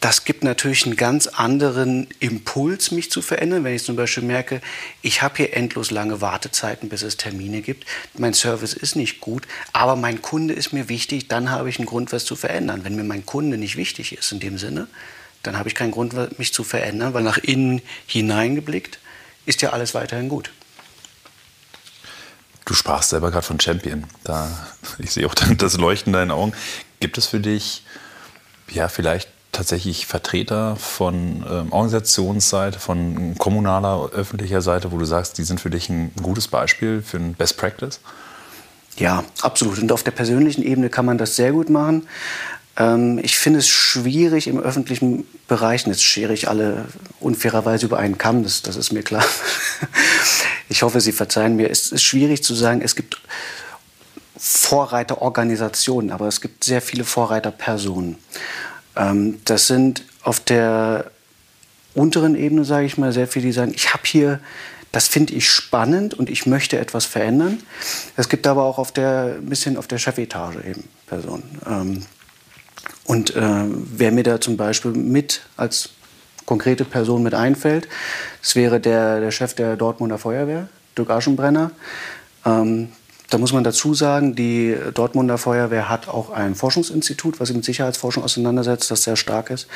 Das 0.00 0.24
gibt 0.24 0.44
natürlich 0.44 0.86
einen 0.86 0.96
ganz 0.96 1.26
anderen 1.26 2.08
Impuls, 2.20 2.90
mich 2.90 3.10
zu 3.10 3.20
verändern. 3.20 3.64
Wenn 3.64 3.74
ich 3.74 3.84
zum 3.84 3.96
Beispiel 3.96 4.22
merke, 4.22 4.62
ich 5.02 5.20
habe 5.20 5.36
hier 5.36 5.54
endlos 5.54 5.90
lange 5.90 6.22
Wartezeiten, 6.22 6.88
bis 6.88 7.02
es 7.02 7.18
Termine 7.18 7.60
gibt. 7.60 7.84
Mein 8.16 8.32
Service 8.32 8.72
ist 8.72 8.96
nicht 8.96 9.20
gut, 9.20 9.46
aber 9.74 9.96
mein 9.96 10.22
Kunde 10.22 10.54
ist 10.54 10.72
mir 10.72 10.88
wichtig, 10.88 11.28
dann 11.28 11.50
habe 11.50 11.68
ich 11.68 11.78
einen 11.78 11.86
Grund, 11.86 12.12
was 12.12 12.24
zu 12.24 12.34
verändern. 12.34 12.82
Wenn 12.82 12.96
mir 12.96 13.04
mein 13.04 13.26
Kunde 13.26 13.58
nicht 13.58 13.76
wichtig 13.76 14.16
ist 14.16 14.32
in 14.32 14.40
dem 14.40 14.56
Sinne, 14.56 14.88
dann 15.42 15.58
habe 15.58 15.68
ich 15.68 15.74
keinen 15.74 15.90
Grund, 15.90 16.38
mich 16.38 16.54
zu 16.54 16.64
verändern, 16.64 17.12
weil 17.12 17.22
nach 17.22 17.38
innen 17.38 17.82
hineingeblickt 18.06 19.00
ist 19.44 19.60
ja 19.60 19.70
alles 19.70 19.94
weiterhin 19.94 20.30
gut. 20.30 20.50
Du 22.64 22.72
sprachst 22.72 23.10
selber 23.10 23.30
gerade 23.30 23.46
von 23.46 23.60
Champion. 23.60 24.04
Da, 24.24 24.66
ich 24.98 25.10
sehe 25.10 25.26
auch 25.26 25.34
das 25.58 25.76
Leuchten 25.76 26.14
in 26.14 26.18
deinen 26.18 26.30
Augen. 26.30 26.54
Gibt 27.00 27.18
es 27.18 27.26
für 27.26 27.40
dich 27.40 27.82
ja 28.70 28.88
vielleicht 28.88 29.28
tatsächlich 29.60 30.06
Vertreter 30.06 30.74
von 30.76 31.44
ähm, 31.46 31.70
Organisationsseite, 31.70 32.78
von 32.78 33.34
kommunaler, 33.36 34.08
öffentlicher 34.10 34.62
Seite, 34.62 34.90
wo 34.90 34.96
du 34.96 35.04
sagst, 35.04 35.36
die 35.36 35.44
sind 35.44 35.60
für 35.60 35.68
dich 35.68 35.90
ein 35.90 36.12
gutes 36.22 36.48
Beispiel 36.48 37.02
für 37.02 37.18
ein 37.18 37.34
Best 37.34 37.58
Practice? 37.58 38.00
Ja, 38.96 39.22
absolut. 39.42 39.78
Und 39.78 39.92
auf 39.92 40.02
der 40.02 40.12
persönlichen 40.12 40.62
Ebene 40.62 40.88
kann 40.88 41.04
man 41.04 41.18
das 41.18 41.36
sehr 41.36 41.52
gut 41.52 41.68
machen. 41.68 42.08
Ähm, 42.78 43.20
ich 43.22 43.36
finde 43.36 43.58
es 43.58 43.68
schwierig 43.68 44.46
im 44.46 44.58
öffentlichen 44.58 45.26
Bereich, 45.46 45.84
und 45.84 45.92
jetzt 45.92 46.04
schere 46.04 46.32
ich 46.32 46.48
alle 46.48 46.86
unfairerweise 47.20 47.84
über 47.84 47.98
einen 47.98 48.16
Kamm, 48.16 48.42
das, 48.42 48.62
das 48.62 48.76
ist 48.76 48.92
mir 48.92 49.02
klar. 49.02 49.24
ich 50.70 50.82
hoffe, 50.82 51.02
Sie 51.02 51.12
verzeihen 51.12 51.56
mir. 51.56 51.68
Es 51.68 51.92
ist 51.92 52.02
schwierig 52.02 52.42
zu 52.42 52.54
sagen, 52.54 52.80
es 52.80 52.96
gibt 52.96 53.20
Vorreiterorganisationen, 54.38 56.12
aber 56.12 56.28
es 56.28 56.40
gibt 56.40 56.64
sehr 56.64 56.80
viele 56.80 57.04
Vorreiterpersonen. 57.04 58.16
Ähm, 58.96 59.40
das 59.44 59.66
sind 59.66 60.04
auf 60.22 60.40
der 60.40 61.10
unteren 61.94 62.34
Ebene, 62.34 62.64
sage 62.64 62.86
ich 62.86 62.98
mal, 62.98 63.12
sehr 63.12 63.26
viele, 63.26 63.46
die 63.46 63.52
sagen, 63.52 63.72
ich 63.74 63.92
habe 63.92 64.02
hier, 64.04 64.40
das 64.92 65.08
finde 65.08 65.34
ich 65.34 65.48
spannend 65.48 66.14
und 66.14 66.30
ich 66.30 66.46
möchte 66.46 66.78
etwas 66.78 67.04
verändern. 67.04 67.62
Es 68.16 68.28
gibt 68.28 68.46
aber 68.46 68.64
auch 68.64 68.78
auf 68.78 68.92
der, 68.92 69.36
ein 69.38 69.46
bisschen 69.46 69.76
auf 69.76 69.86
der 69.86 69.98
Chefetage 69.98 70.64
eben 70.64 70.84
Personen. 71.06 71.60
Ähm, 71.66 72.02
und 73.04 73.34
äh, 73.34 73.64
wer 73.66 74.12
mir 74.12 74.22
da 74.22 74.40
zum 74.40 74.56
Beispiel 74.56 74.92
mit 74.92 75.42
als 75.56 75.90
konkrete 76.46 76.84
Person 76.84 77.22
mit 77.22 77.34
einfällt, 77.34 77.88
das 78.40 78.56
wäre 78.56 78.80
der, 78.80 79.20
der 79.20 79.30
Chef 79.30 79.54
der 79.54 79.76
Dortmunder 79.76 80.18
Feuerwehr, 80.18 80.68
Dirk 80.96 81.10
Aschenbrenner. 81.10 81.70
Ähm, 82.44 82.90
da 83.30 83.38
muss 83.38 83.52
man 83.52 83.64
dazu 83.64 83.94
sagen, 83.94 84.34
die 84.34 84.76
Dortmunder 84.92 85.38
Feuerwehr 85.38 85.88
hat 85.88 86.08
auch 86.08 86.30
ein 86.30 86.54
Forschungsinstitut, 86.54 87.40
was 87.40 87.48
sich 87.48 87.56
mit 87.56 87.64
Sicherheitsforschung 87.64 88.24
auseinandersetzt, 88.24 88.90
das 88.90 89.04
sehr 89.04 89.16
stark 89.16 89.50
ist. 89.50 89.68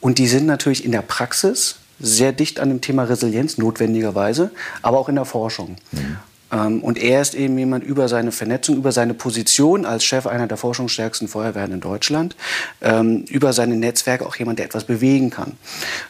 Und 0.00 0.18
die 0.18 0.28
sind 0.28 0.46
natürlich 0.46 0.84
in 0.84 0.92
der 0.92 1.02
Praxis 1.02 1.76
sehr 1.98 2.32
dicht 2.32 2.60
an 2.60 2.68
dem 2.68 2.80
Thema 2.80 3.04
Resilienz, 3.04 3.58
notwendigerweise, 3.58 4.50
aber 4.82 4.98
auch 4.98 5.08
in 5.08 5.16
der 5.16 5.24
Forschung. 5.24 5.76
Mhm. 5.92 6.16
Ähm, 6.52 6.82
und 6.82 6.98
er 6.98 7.22
ist 7.22 7.34
eben 7.34 7.56
jemand 7.58 7.84
über 7.84 8.08
seine 8.08 8.32
Vernetzung, 8.32 8.76
über 8.76 8.92
seine 8.92 9.14
Position 9.14 9.84
als 9.84 10.04
Chef 10.04 10.26
einer 10.26 10.46
der 10.46 10.56
forschungsstärksten 10.56 11.28
Feuerwehren 11.28 11.72
in 11.72 11.80
Deutschland, 11.80 12.36
ähm, 12.80 13.24
über 13.28 13.52
seine 13.52 13.76
Netzwerke 13.76 14.26
auch 14.26 14.36
jemand, 14.36 14.58
der 14.58 14.66
etwas 14.66 14.84
bewegen 14.84 15.30
kann. 15.30 15.56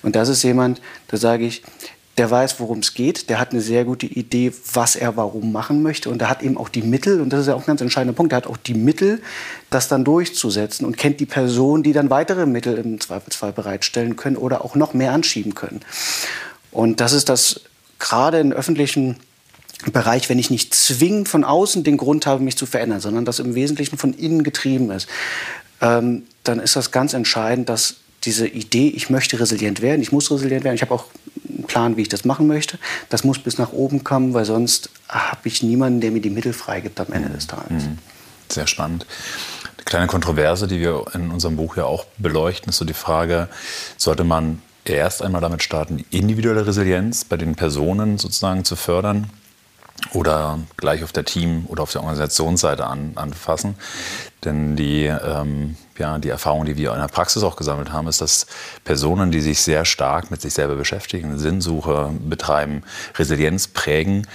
Und 0.03 0.17
das 0.17 0.29
ist 0.29 0.43
jemand, 0.43 0.81
da 1.09 1.17
sage 1.17 1.45
ich, 1.45 1.63
der 2.19 2.31
weiß, 2.31 2.61
worum 2.61 2.81
es 2.81 2.95
geht, 2.95 3.31
der 3.31 3.39
hat 3.39 3.53
eine 3.53 3.61
sehr 3.61 3.85
gute 3.85 4.07
Idee, 4.07 4.53
was 4.75 4.97
er 4.97 5.17
warum 5.17 5.53
machen 5.53 5.83
möchte 5.83 6.11
und 6.11 6.19
der 6.19 6.29
hat 6.29 6.43
eben 6.43 6.59
auch 6.59 6.69
die 6.69 6.83
Mittel, 6.83 7.21
und 7.21 7.33
das 7.33 7.43
ist 7.43 7.47
ja 7.47 7.55
auch 7.55 7.61
ein 7.61 7.67
ganz 7.67 7.81
entscheidender 7.81 8.15
Punkt, 8.15 8.33
der 8.33 8.39
hat 8.39 8.47
auch 8.47 8.57
die 8.57 8.75
Mittel, 8.75 9.23
das 9.71 9.89
dann 9.89 10.05
durchzusetzen 10.05 10.85
und 10.85 10.97
kennt 10.97 11.21
die 11.21 11.27
Person, 11.27 11.83
die 11.83 11.93
dann 11.93 12.11
weitere 12.11 12.47
Mittel 12.47 12.77
im 12.77 13.01
Zweifelsfall 13.01 13.53
bereitstellen 13.53 14.17
können 14.17 14.37
oder 14.37 14.65
auch 14.65 14.75
noch 14.75 14.93
mehr 14.93 15.13
anschieben 15.13 15.55
können. 15.55 15.81
Und 16.73 17.01
das 17.01 17.13
ist 17.13 17.29
das 17.29 17.63
gerade 17.99 18.41
im 18.41 18.53
öffentlichen 18.53 19.17
Bereich, 19.93 20.29
wenn 20.29 20.39
ich 20.39 20.51
nicht 20.51 20.75
zwingend 20.75 21.29
von 21.29 21.45
außen 21.45 21.85
den 21.85 21.97
Grund 21.97 22.27
habe, 22.27 22.43
mich 22.43 22.57
zu 22.57 22.67
verändern, 22.67 23.01
sondern 23.01 23.25
das 23.25 23.39
im 23.39 23.55
Wesentlichen 23.55 23.97
von 23.97 24.13
innen 24.13 24.43
getrieben 24.43 24.91
ist, 24.91 25.09
ähm, 25.81 26.25
dann 26.45 26.59
ist 26.59 26.77
das 26.77 26.91
ganz 26.91 27.15
entscheidend, 27.15 27.69
dass 27.69 27.97
diese 28.25 28.47
Idee, 28.47 28.89
ich 28.89 29.11
möchte 29.11 29.41
resilient 29.41 29.81
werden, 29.81 30.03
ich 30.03 30.13
muss 30.13 30.31
resilient 30.31 30.65
werden, 30.65 30.75
ich 30.75 30.83
habe 30.83 30.95
auch 30.95 31.07
einen 31.49 31.65
Plan, 31.65 31.97
wie 31.97 32.03
ich 32.03 32.09
das 32.09 32.25
machen 32.25 32.47
möchte, 32.47 32.79
das 33.09 33.25
muss 33.25 33.39
bis 33.39 33.59
nach 33.59 33.73
oben 33.73 34.05
kommen, 34.05 34.35
weil 34.35 34.45
sonst 34.45 34.91
habe 35.09 35.49
ich 35.49 35.63
niemanden, 35.63 36.01
der 36.01 36.11
mir 36.11 36.21
die 36.21 36.31
Mittel 36.31 36.53
freigibt 36.53 37.01
am 37.01 37.13
Ende 37.13 37.31
des 37.31 37.47
Tages. 37.47 37.85
Mhm. 37.85 37.99
Sehr 38.51 38.67
spannend. 38.67 39.07
Eine 39.77 39.85
kleine 39.85 40.07
Kontroverse, 40.07 40.67
die 40.67 40.81
wir 40.81 41.05
in 41.15 41.31
unserem 41.31 41.57
Buch 41.57 41.77
ja 41.77 41.85
auch 41.85 42.05
beleuchten, 42.19 42.71
ist 42.71 42.79
so 42.79 42.85
die 42.85 42.95
Frage, 42.95 43.49
sollte 43.97 44.25
man 44.25 44.61
erst 44.85 45.23
einmal 45.23 45.41
damit 45.41 45.63
starten, 45.63 46.05
individuelle 46.11 46.67
Resilienz 46.67 47.25
bei 47.25 47.37
den 47.37 47.55
Personen 47.55 48.19
sozusagen 48.19 48.65
zu 48.65 48.77
fördern 48.77 49.31
oder 50.13 50.59
gleich 50.77 51.05
auf 51.05 51.13
der 51.13 51.25
Team- 51.25 51.67
oder 51.69 51.83
auf 51.83 51.93
der 51.93 52.03
Organisationsseite 52.03 52.87
an, 52.87 53.13
anfassen. 53.17 53.75
Denn 54.45 54.77
die, 54.77 55.05
ähm, 55.05 55.77
ja, 56.01 56.19
die 56.19 56.31
Erfahrung, 56.31 56.65
die 56.65 56.77
wir 56.77 56.93
in 56.93 56.99
der 56.99 57.07
Praxis 57.07 57.45
auch 57.45 57.55
gesammelt 57.55 57.93
haben, 57.93 58.09
ist, 58.09 58.21
dass 58.21 58.47
Personen, 58.83 59.31
die 59.31 59.41
sich 59.41 59.63
sehr 59.63 59.85
stark 59.85 60.31
mit 60.33 60.41
sich 60.41 60.55
selber 60.55 60.75
beschäftigen, 60.75 61.39
Sinnsuche 61.39 62.13
betreiben, 62.19 62.83
Resilienz 63.17 63.69
prägen, 63.69 64.27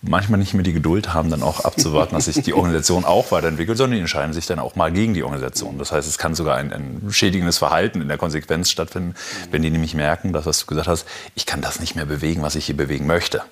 manchmal 0.00 0.38
nicht 0.38 0.54
mehr 0.54 0.62
die 0.62 0.72
Geduld 0.72 1.12
haben, 1.12 1.30
dann 1.30 1.42
auch 1.42 1.60
abzuwarten, 1.60 2.14
dass 2.14 2.26
sich 2.26 2.42
die 2.42 2.54
Organisation 2.54 3.04
auch 3.04 3.32
weiterentwickelt, 3.32 3.76
sondern 3.76 3.96
die 3.96 4.00
entscheiden 4.00 4.32
sich 4.32 4.46
dann 4.46 4.60
auch 4.60 4.76
mal 4.76 4.92
gegen 4.92 5.14
die 5.14 5.24
Organisation. 5.24 5.78
Das 5.78 5.90
heißt, 5.90 6.06
es 6.08 6.18
kann 6.18 6.34
sogar 6.34 6.56
ein, 6.56 6.72
ein 6.72 7.08
schädigendes 7.10 7.58
Verhalten 7.58 8.00
in 8.00 8.08
der 8.08 8.16
Konsequenz 8.16 8.70
stattfinden, 8.70 9.14
wenn 9.50 9.62
die 9.62 9.70
nämlich 9.70 9.94
merken, 9.94 10.32
dass, 10.32 10.46
was 10.46 10.60
du 10.60 10.66
gesagt 10.66 10.86
hast, 10.86 11.06
ich 11.34 11.46
kann 11.46 11.60
das 11.60 11.80
nicht 11.80 11.96
mehr 11.96 12.06
bewegen, 12.06 12.42
was 12.42 12.54
ich 12.54 12.66
hier 12.66 12.76
bewegen 12.76 13.06
möchte. 13.06 13.42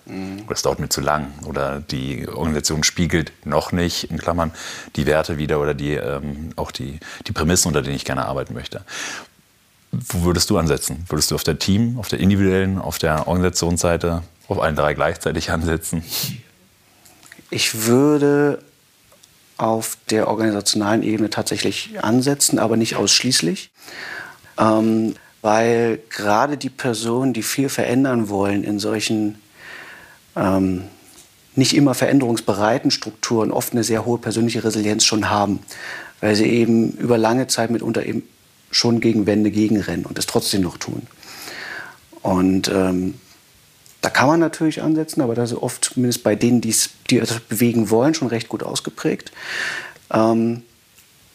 Oder 0.46 0.54
es 0.54 0.62
dauert 0.62 0.78
mir 0.78 0.88
zu 0.88 1.00
lang. 1.00 1.32
Oder 1.46 1.80
die 1.80 2.28
Organisation 2.28 2.84
spiegelt 2.84 3.32
noch 3.44 3.72
nicht, 3.72 4.10
in 4.10 4.18
Klammern, 4.18 4.52
die 4.94 5.06
Werte 5.06 5.38
wieder 5.38 5.60
oder 5.60 5.74
die, 5.74 5.94
ähm, 5.94 6.50
auch 6.54 6.70
die, 6.70 7.00
die 7.26 7.32
Prämissen, 7.32 7.68
unter 7.68 7.82
denen 7.82 7.96
ich 7.96 8.04
gerne 8.04 8.24
arbeiten 8.24 8.54
möchte. 8.54 8.82
Wo 9.90 10.24
würdest 10.24 10.50
du 10.50 10.58
ansetzen? 10.58 11.04
Würdest 11.08 11.30
du 11.30 11.34
auf 11.34 11.44
der 11.44 11.58
Team, 11.58 11.98
auf 11.98 12.08
der 12.08 12.20
individuellen, 12.20 12.78
auf 12.78 12.98
der 12.98 13.26
Organisationsseite 13.26 14.22
auf 14.48 14.60
allen 14.60 14.76
drei 14.76 14.94
gleichzeitig 14.94 15.50
ansetzen? 15.50 16.02
Ich 17.50 17.86
würde 17.86 18.62
auf 19.56 19.96
der 20.10 20.28
organisationalen 20.28 21.02
Ebene 21.02 21.30
tatsächlich 21.30 22.02
ansetzen, 22.02 22.58
aber 22.58 22.76
nicht 22.76 22.96
ausschließlich. 22.96 23.70
Ähm, 24.58 25.14
weil 25.42 26.00
gerade 26.10 26.56
die 26.56 26.70
Personen, 26.70 27.32
die 27.32 27.42
viel 27.42 27.68
verändern 27.68 28.28
wollen 28.28 28.64
in 28.64 28.78
solchen 28.78 29.40
ähm, 30.34 30.84
nicht 31.54 31.74
immer 31.74 31.94
veränderungsbereiten 31.94 32.90
Strukturen, 32.90 33.50
oft 33.50 33.72
eine 33.72 33.84
sehr 33.84 34.04
hohe 34.04 34.18
persönliche 34.18 34.64
Resilienz 34.64 35.04
schon 35.04 35.30
haben, 35.30 35.60
weil 36.20 36.34
sie 36.34 36.46
eben 36.46 36.92
über 36.92 37.16
lange 37.16 37.46
Zeit 37.46 37.70
mitunter 37.70 38.04
eben 38.04 38.24
schon 38.70 39.00
gegen 39.00 39.26
Wände 39.26 39.50
gegenrennen 39.50 40.04
und 40.04 40.18
es 40.18 40.26
trotzdem 40.26 40.62
noch 40.62 40.76
tun. 40.76 41.06
Und 42.22 42.68
ähm, 42.68 43.14
da 44.06 44.10
kann 44.10 44.28
man 44.28 44.38
natürlich 44.38 44.82
ansetzen, 44.82 45.20
aber 45.20 45.34
das 45.34 45.50
ist 45.50 45.58
oft 45.58 45.84
zumindest 45.84 46.22
bei 46.22 46.36
denen, 46.36 46.60
die 46.60 46.70
das 46.70 47.40
bewegen 47.40 47.90
wollen, 47.90 48.14
schon 48.14 48.28
recht 48.28 48.48
gut 48.48 48.62
ausgeprägt. 48.62 49.32
Ähm, 50.12 50.62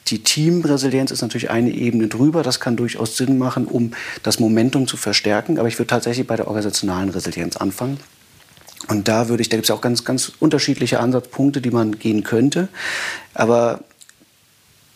die 0.07 0.23
Teamresilienz 0.23 1.11
ist 1.11 1.21
natürlich 1.21 1.49
eine 1.49 1.71
Ebene 1.71 2.07
drüber. 2.07 2.43
Das 2.43 2.61
kann 2.61 2.77
durchaus 2.77 3.17
Sinn 3.17 3.37
machen, 3.37 3.65
um 3.67 3.91
das 4.23 4.39
Momentum 4.39 4.87
zu 4.87 4.95
verstärken. 4.95 5.59
Aber 5.59 5.67
ich 5.67 5.79
würde 5.79 5.87
tatsächlich 5.87 6.25
bei 6.25 6.37
der 6.37 6.47
organisationalen 6.47 7.09
Resilienz 7.09 7.57
anfangen. 7.57 7.99
Und 8.87 9.09
da 9.09 9.27
würde 9.27 9.41
ich, 9.41 9.49
da 9.49 9.57
gibt 9.57 9.65
es 9.65 9.71
auch 9.71 9.81
ganz, 9.81 10.05
ganz 10.05 10.31
unterschiedliche 10.39 11.01
Ansatzpunkte, 11.01 11.59
die 11.59 11.71
man 11.71 11.99
gehen 11.99 12.23
könnte. 12.23 12.69
Aber 13.33 13.81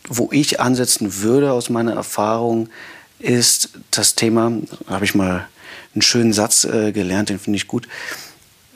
wo 0.07 0.29
ich 0.31 0.61
ansetzen 0.61 1.21
würde 1.23 1.51
aus 1.51 1.69
meiner 1.69 1.91
Erfahrung, 1.91 2.69
ist 3.19 3.71
das 3.91 4.15
Thema, 4.15 4.53
habe 4.87 5.03
ich 5.03 5.13
mal 5.13 5.49
einen 5.95 6.01
schönen 6.01 6.33
Satz 6.33 6.65
äh, 6.65 6.91
gelernt, 6.91 7.29
den 7.29 7.39
finde 7.39 7.57
ich 7.57 7.67
gut. 7.67 7.87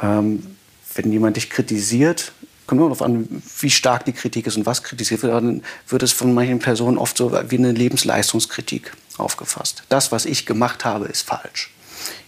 Ähm, 0.02 0.56
wenn 0.96 1.12
jemand 1.12 1.38
dich 1.38 1.50
kritisiert, 1.50 2.32
kommt 2.66 2.80
immer 2.80 2.90
darauf 2.90 3.02
an, 3.02 3.42
wie 3.60 3.70
stark 3.70 4.06
die 4.06 4.14
Kritik 4.14 4.48
ist 4.48 4.58
und 4.58 4.66
was 4.66 4.84
kritisiert 4.84 5.24
wird, 5.24 5.34
dann 5.34 5.64
wird 5.88 6.04
es 6.04 6.12
von 6.12 6.34
manchen 6.34 6.60
Personen 6.60 6.98
oft 6.98 7.18
so 7.18 7.32
wie 7.50 7.58
eine 7.58 7.72
Lebensleistungskritik 7.72 8.94
aufgefasst. 9.18 9.84
Das, 9.90 10.12
was 10.12 10.26
ich 10.26 10.46
gemacht 10.46 10.86
habe, 10.86 11.06
ist 11.06 11.24
falsch. 11.24 11.72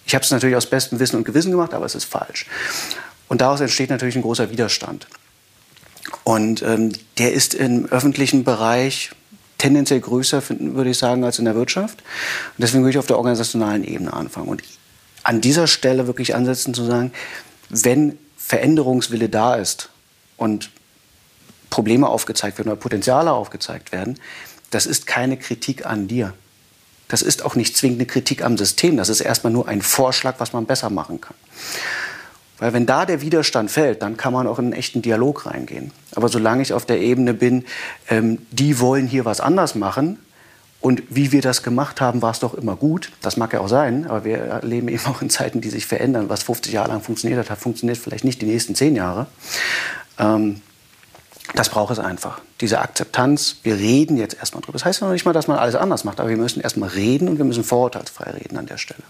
Ich 0.05 0.15
habe 0.15 0.25
es 0.25 0.31
natürlich 0.31 0.55
aus 0.55 0.65
bestem 0.65 0.99
Wissen 0.99 1.15
und 1.15 1.23
Gewissen 1.23 1.51
gemacht, 1.51 1.73
aber 1.73 1.85
es 1.85 1.95
ist 1.95 2.05
falsch. 2.05 2.47
Und 3.27 3.41
daraus 3.41 3.61
entsteht 3.61 3.89
natürlich 3.89 4.15
ein 4.15 4.23
großer 4.23 4.49
Widerstand. 4.49 5.07
Und 6.23 6.61
ähm, 6.63 6.91
der 7.17 7.33
ist 7.33 7.53
im 7.53 7.85
öffentlichen 7.85 8.43
Bereich 8.43 9.11
tendenziell 9.57 9.99
größer, 9.99 10.41
würde 10.49 10.89
ich 10.89 10.97
sagen, 10.97 11.23
als 11.23 11.39
in 11.39 11.45
der 11.45 11.55
Wirtschaft. 11.55 11.99
Und 11.99 12.61
deswegen 12.63 12.83
würde 12.83 12.91
ich 12.91 12.97
auf 12.97 13.05
der 13.05 13.17
organisationalen 13.17 13.83
Ebene 13.83 14.11
anfangen. 14.11 14.47
Und 14.47 14.63
an 15.23 15.41
dieser 15.41 15.67
Stelle 15.67 16.07
wirklich 16.07 16.35
ansetzen 16.35 16.73
zu 16.73 16.83
sagen, 16.85 17.11
wenn 17.69 18.17
Veränderungswille 18.37 19.29
da 19.29 19.55
ist 19.55 19.89
und 20.37 20.69
Probleme 21.69 22.07
aufgezeigt 22.07 22.57
werden 22.57 22.69
oder 22.69 22.79
Potenziale 22.79 23.31
aufgezeigt 23.31 23.91
werden, 23.91 24.19
das 24.71 24.85
ist 24.85 25.05
keine 25.07 25.37
Kritik 25.37 25.85
an 25.85 26.07
dir. 26.07 26.33
Das 27.07 27.21
ist 27.21 27.43
auch 27.43 27.55
nicht 27.55 27.75
zwingend 27.75 27.99
eine 27.99 28.07
Kritik 28.07 28.43
am 28.43 28.57
System. 28.57 28.95
Das 28.97 29.09
ist 29.09 29.19
erstmal 29.19 29.51
nur 29.51 29.67
ein 29.67 29.81
Vorschlag, 29.81 30.35
was 30.37 30.53
man 30.53 30.65
besser 30.65 30.89
machen 30.89 31.19
kann. 31.19 31.35
Weil 32.57 32.73
wenn 32.73 32.85
da 32.85 33.05
der 33.05 33.21
Widerstand 33.21 33.71
fällt, 33.71 34.01
dann 34.01 34.17
kann 34.17 34.31
man 34.31 34.47
auch 34.47 34.59
in 34.59 34.65
einen 34.65 34.73
echten 34.73 35.01
Dialog 35.01 35.45
reingehen. 35.45 35.91
Aber 36.15 36.29
solange 36.29 36.61
ich 36.61 36.73
auf 36.73 36.85
der 36.85 37.01
Ebene 37.01 37.33
bin, 37.33 37.65
ähm, 38.07 38.37
die 38.51 38.79
wollen 38.79 39.07
hier 39.07 39.25
was 39.25 39.41
anders 39.41 39.75
machen, 39.75 40.19
und 40.81 41.03
wie 41.09 41.31
wir 41.31 41.43
das 41.43 41.61
gemacht 41.61 42.01
haben, 42.01 42.23
war 42.23 42.31
es 42.31 42.39
doch 42.39 42.55
immer 42.55 42.75
gut. 42.75 43.11
Das 43.21 43.37
mag 43.37 43.53
ja 43.53 43.59
auch 43.59 43.67
sein, 43.67 44.07
aber 44.07 44.25
wir 44.25 44.61
leben 44.63 44.87
eben 44.87 45.05
auch 45.05 45.21
in 45.21 45.29
Zeiten, 45.29 45.61
die 45.61 45.69
sich 45.69 45.85
verändern. 45.85 46.27
Was 46.27 46.41
50 46.43 46.73
Jahre 46.73 46.89
lang 46.89 47.01
funktioniert 47.01 47.49
hat, 47.49 47.57
funktioniert 47.59 47.99
vielleicht 47.99 48.23
nicht 48.23 48.41
die 48.41 48.47
nächsten 48.47 48.73
10 48.73 48.95
Jahre. 48.95 49.27
Ähm, 50.17 50.61
das 51.53 51.69
braucht 51.69 51.91
es 51.91 51.99
einfach. 51.99 52.41
Diese 52.61 52.79
Akzeptanz, 52.79 53.57
wir 53.61 53.75
reden 53.75 54.17
jetzt 54.17 54.37
erstmal 54.37 54.61
drüber. 54.61 54.73
Das 54.73 54.85
heißt 54.85 55.01
ja 55.01 55.07
noch 55.07 55.13
nicht 55.13 55.25
mal, 55.25 55.33
dass 55.33 55.47
man 55.47 55.59
alles 55.59 55.75
anders 55.75 56.03
macht, 56.03 56.19
aber 56.19 56.29
wir 56.29 56.37
müssen 56.37 56.61
erstmal 56.61 56.89
reden 56.89 57.27
und 57.27 57.37
wir 57.37 57.45
müssen 57.45 57.63
vorurteilsfrei 57.63 58.31
reden 58.31 58.57
an 58.57 58.65
der 58.65 58.77
Stelle. 58.77 59.03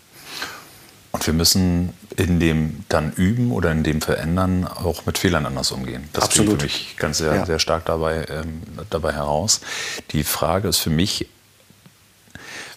Und 1.14 1.26
wir 1.26 1.34
müssen 1.34 1.94
in 2.18 2.40
dem 2.40 2.84
dann 2.90 3.14
üben 3.14 3.52
oder 3.52 3.72
in 3.72 3.84
dem 3.84 4.02
verändern 4.02 4.68
auch 4.68 5.06
mit 5.06 5.18
Fehlern 5.18 5.46
anders 5.46 5.72
umgehen. 5.72 6.10
Das 6.14 6.26
Absolut. 6.26 6.60
für 6.60 6.66
mich 6.66 6.96
ganz 6.98 7.20
sehr, 7.20 7.36
ja. 7.36 7.46
sehr 7.46 7.60
stark 7.60 7.86
dabei, 7.86 8.26
ähm, 8.30 8.62
dabei 8.90 9.14
heraus. 9.14 9.62
Die 10.12 10.24
Frage 10.24 10.68
ist 10.68 10.80
für 10.80 10.90
mich, 10.90 11.28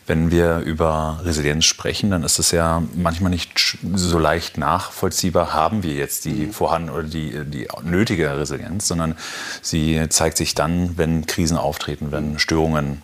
wenn 0.06 0.30
wir 0.30 0.58
über 0.58 1.20
Resilienz 1.24 1.64
sprechen, 1.64 2.10
dann 2.10 2.24
ist 2.24 2.38
es 2.38 2.50
ja 2.50 2.82
manchmal 2.94 3.30
nicht 3.30 3.78
so 3.94 4.18
leicht 4.18 4.58
nachvollziehbar, 4.58 5.54
haben 5.54 5.82
wir 5.82 5.94
jetzt 5.94 6.24
die 6.26 6.46
mhm. 6.46 6.52
vorhanden 6.52 6.90
oder 6.90 7.04
die, 7.04 7.44
die 7.44 7.68
nötige 7.82 8.36
Resilienz, 8.36 8.86
sondern 8.86 9.16
sie 9.62 10.06
zeigt 10.10 10.36
sich 10.36 10.54
dann, 10.54 10.98
wenn 10.98 11.26
Krisen 11.26 11.56
auftreten, 11.56 12.12
wenn 12.12 12.38
Störungen 12.38 13.02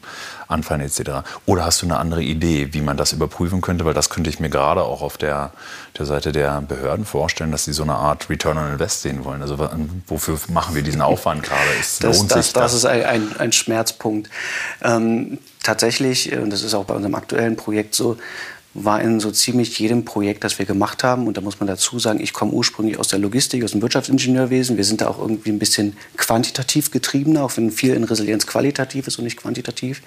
anfallen 0.50 0.80
etc. 0.80 1.28
Oder 1.47 1.64
hast 1.64 1.83
du 1.83 1.87
eine 1.87 1.99
andere 1.99 2.23
Idee, 2.23 2.69
wie 2.73 2.80
man 2.80 2.97
das 2.97 3.12
überprüfen 3.12 3.61
könnte? 3.61 3.85
Weil 3.85 3.95
das 3.95 4.11
könnte 4.11 4.30
ich 4.30 4.40
mir 4.40 4.50
gerade 4.50 4.83
auch 4.83 5.02
auf 5.02 5.19
der, 5.19 5.52
der 5.99 6.07
Seite 6.07 6.33
der 6.33 6.61
Behörden 6.61 7.04
vorstellen, 7.04 7.52
dass 7.52 7.64
sie 7.64 7.73
so 7.73 7.83
eine 7.83 7.95
Art 7.95 8.28
Return 8.30 8.59
on 8.59 8.73
Invest 8.73 9.02
sehen 9.02 9.25
wollen. 9.25 9.42
Also 9.42 9.59
wofür 10.07 10.38
machen 10.49 10.75
wir 10.75 10.83
diesen 10.83 11.02
Aufwand 11.02 11.42
gerade? 11.42 11.61
Es 11.78 11.99
das, 11.99 12.19
lohnt 12.19 12.30
das, 12.30 12.45
sich 12.45 12.52
das? 12.52 12.62
Das 12.62 12.75
ist 12.75 12.87
ein, 12.87 13.37
ein 13.38 13.52
Schmerzpunkt. 13.52 14.30
Ähm, 14.83 15.38
tatsächlich, 15.62 16.33
und 16.37 16.50
das 16.50 16.62
ist 16.62 16.75
auch 16.75 16.85
bei 16.85 16.95
unserem 16.95 17.14
aktuellen 17.14 17.57
Projekt 17.57 17.95
so, 17.95 18.16
war 18.75 19.00
in 19.00 19.19
so 19.19 19.31
ziemlich 19.31 19.79
jedem 19.79 20.05
Projekt, 20.05 20.45
das 20.45 20.59
wir 20.59 20.67
gemacht 20.67 21.03
haben. 21.03 21.27
Und 21.27 21.37
da 21.37 21.41
muss 21.41 21.59
man 21.59 21.67
dazu 21.67 21.99
sagen, 21.99 22.21
ich 22.21 22.33
komme 22.33 22.53
ursprünglich 22.53 22.99
aus 22.99 23.09
der 23.09 23.19
Logistik, 23.19 23.65
aus 23.65 23.73
dem 23.73 23.83
Wirtschaftsingenieurwesen. 23.83 24.77
Wir 24.77 24.85
sind 24.85 25.00
da 25.00 25.09
auch 25.09 25.19
irgendwie 25.19 25.50
ein 25.50 25.59
bisschen 25.59 25.97
quantitativ 26.17 26.91
getriebener, 26.91 27.45
auch 27.45 27.57
wenn 27.57 27.71
viel 27.71 27.95
in 27.95 28.05
Resilienz 28.05 28.47
qualitativ 28.47 29.07
ist 29.07 29.19
und 29.19 29.25
nicht 29.25 29.37
quantitativ. 29.37 30.03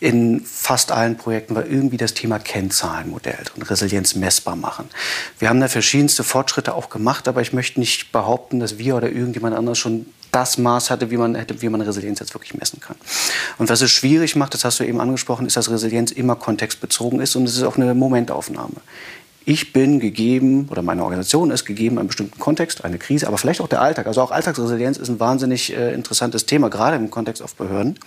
In 0.00 0.40
fast 0.40 0.92
allen 0.92 1.16
Projekten 1.16 1.54
war 1.54 1.66
irgendwie 1.66 1.96
das 1.96 2.14
Thema 2.14 2.38
Kennzahlenmodell 2.38 3.44
und 3.56 3.62
Resilienz 3.70 4.14
messbar 4.14 4.56
machen. 4.56 4.90
Wir 5.38 5.48
haben 5.48 5.60
da 5.60 5.68
verschiedenste 5.68 6.24
Fortschritte 6.24 6.74
auch 6.74 6.90
gemacht, 6.90 7.28
aber 7.28 7.40
ich 7.40 7.52
möchte 7.52 7.80
nicht 7.80 8.12
behaupten, 8.12 8.60
dass 8.60 8.78
wir 8.78 8.96
oder 8.96 9.10
irgendjemand 9.10 9.56
anders 9.56 9.78
schon 9.78 10.06
das 10.34 10.58
Maß 10.58 10.90
hatte, 10.90 11.10
wie 11.10 11.16
man, 11.16 11.38
wie 11.60 11.68
man 11.68 11.80
Resilienz 11.80 12.18
jetzt 12.18 12.34
wirklich 12.34 12.54
messen 12.54 12.80
kann. 12.80 12.96
Und 13.58 13.68
was 13.68 13.80
es 13.82 13.92
schwierig 13.92 14.34
macht, 14.34 14.52
das 14.54 14.64
hast 14.64 14.80
du 14.80 14.84
eben 14.84 15.00
angesprochen, 15.00 15.46
ist, 15.46 15.56
dass 15.56 15.70
Resilienz 15.70 16.10
immer 16.10 16.34
kontextbezogen 16.34 17.20
ist 17.20 17.36
und 17.36 17.44
es 17.44 17.56
ist 17.56 17.62
auch 17.62 17.76
eine 17.76 17.94
Momentaufnahme. 17.94 18.80
Ich 19.46 19.72
bin 19.72 20.00
gegeben, 20.00 20.68
oder 20.70 20.82
meine 20.82 21.04
Organisation 21.04 21.50
ist 21.50 21.66
gegeben, 21.66 21.98
einen 21.98 22.08
bestimmten 22.08 22.38
Kontext, 22.40 22.84
eine 22.84 22.98
Krise, 22.98 23.28
aber 23.28 23.38
vielleicht 23.38 23.60
auch 23.60 23.68
der 23.68 23.82
Alltag. 23.82 24.06
Also 24.06 24.22
auch 24.22 24.30
Alltagsresilienz 24.30 24.96
ist 24.96 25.08
ein 25.08 25.20
wahnsinnig 25.20 25.76
äh, 25.76 25.92
interessantes 25.92 26.46
Thema, 26.46 26.70
gerade 26.70 26.96
im 26.96 27.10
Kontext 27.10 27.42
auf 27.42 27.54
Behörden. 27.54 27.98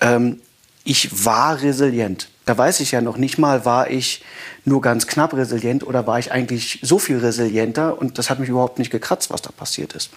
Ähm, 0.00 0.40
ich 0.86 1.24
war 1.24 1.60
resilient. 1.62 2.28
Da 2.44 2.56
weiß 2.56 2.80
ich 2.80 2.92
ja 2.92 3.00
noch 3.00 3.16
nicht 3.16 3.38
mal, 3.38 3.64
war 3.64 3.90
ich 3.90 4.22
nur 4.64 4.80
ganz 4.80 5.08
knapp 5.08 5.34
resilient 5.34 5.84
oder 5.84 6.06
war 6.06 6.18
ich 6.18 6.30
eigentlich 6.30 6.78
so 6.82 6.98
viel 6.98 7.18
resilienter 7.18 7.98
und 7.98 8.18
das 8.18 8.30
hat 8.30 8.38
mich 8.38 8.48
überhaupt 8.48 8.78
nicht 8.78 8.90
gekratzt, 8.90 9.30
was 9.30 9.42
da 9.42 9.50
passiert 9.50 9.94
ist. 9.94 10.10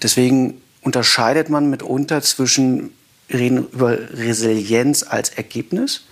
Deswegen 0.00 0.62
unterscheidet 0.80 1.50
man 1.50 1.68
mitunter 1.68 2.22
zwischen 2.22 2.92
reden 3.30 3.68
über 3.72 3.98
Resilienz 4.12 5.02
als 5.02 5.30
Ergebnis 5.30 6.04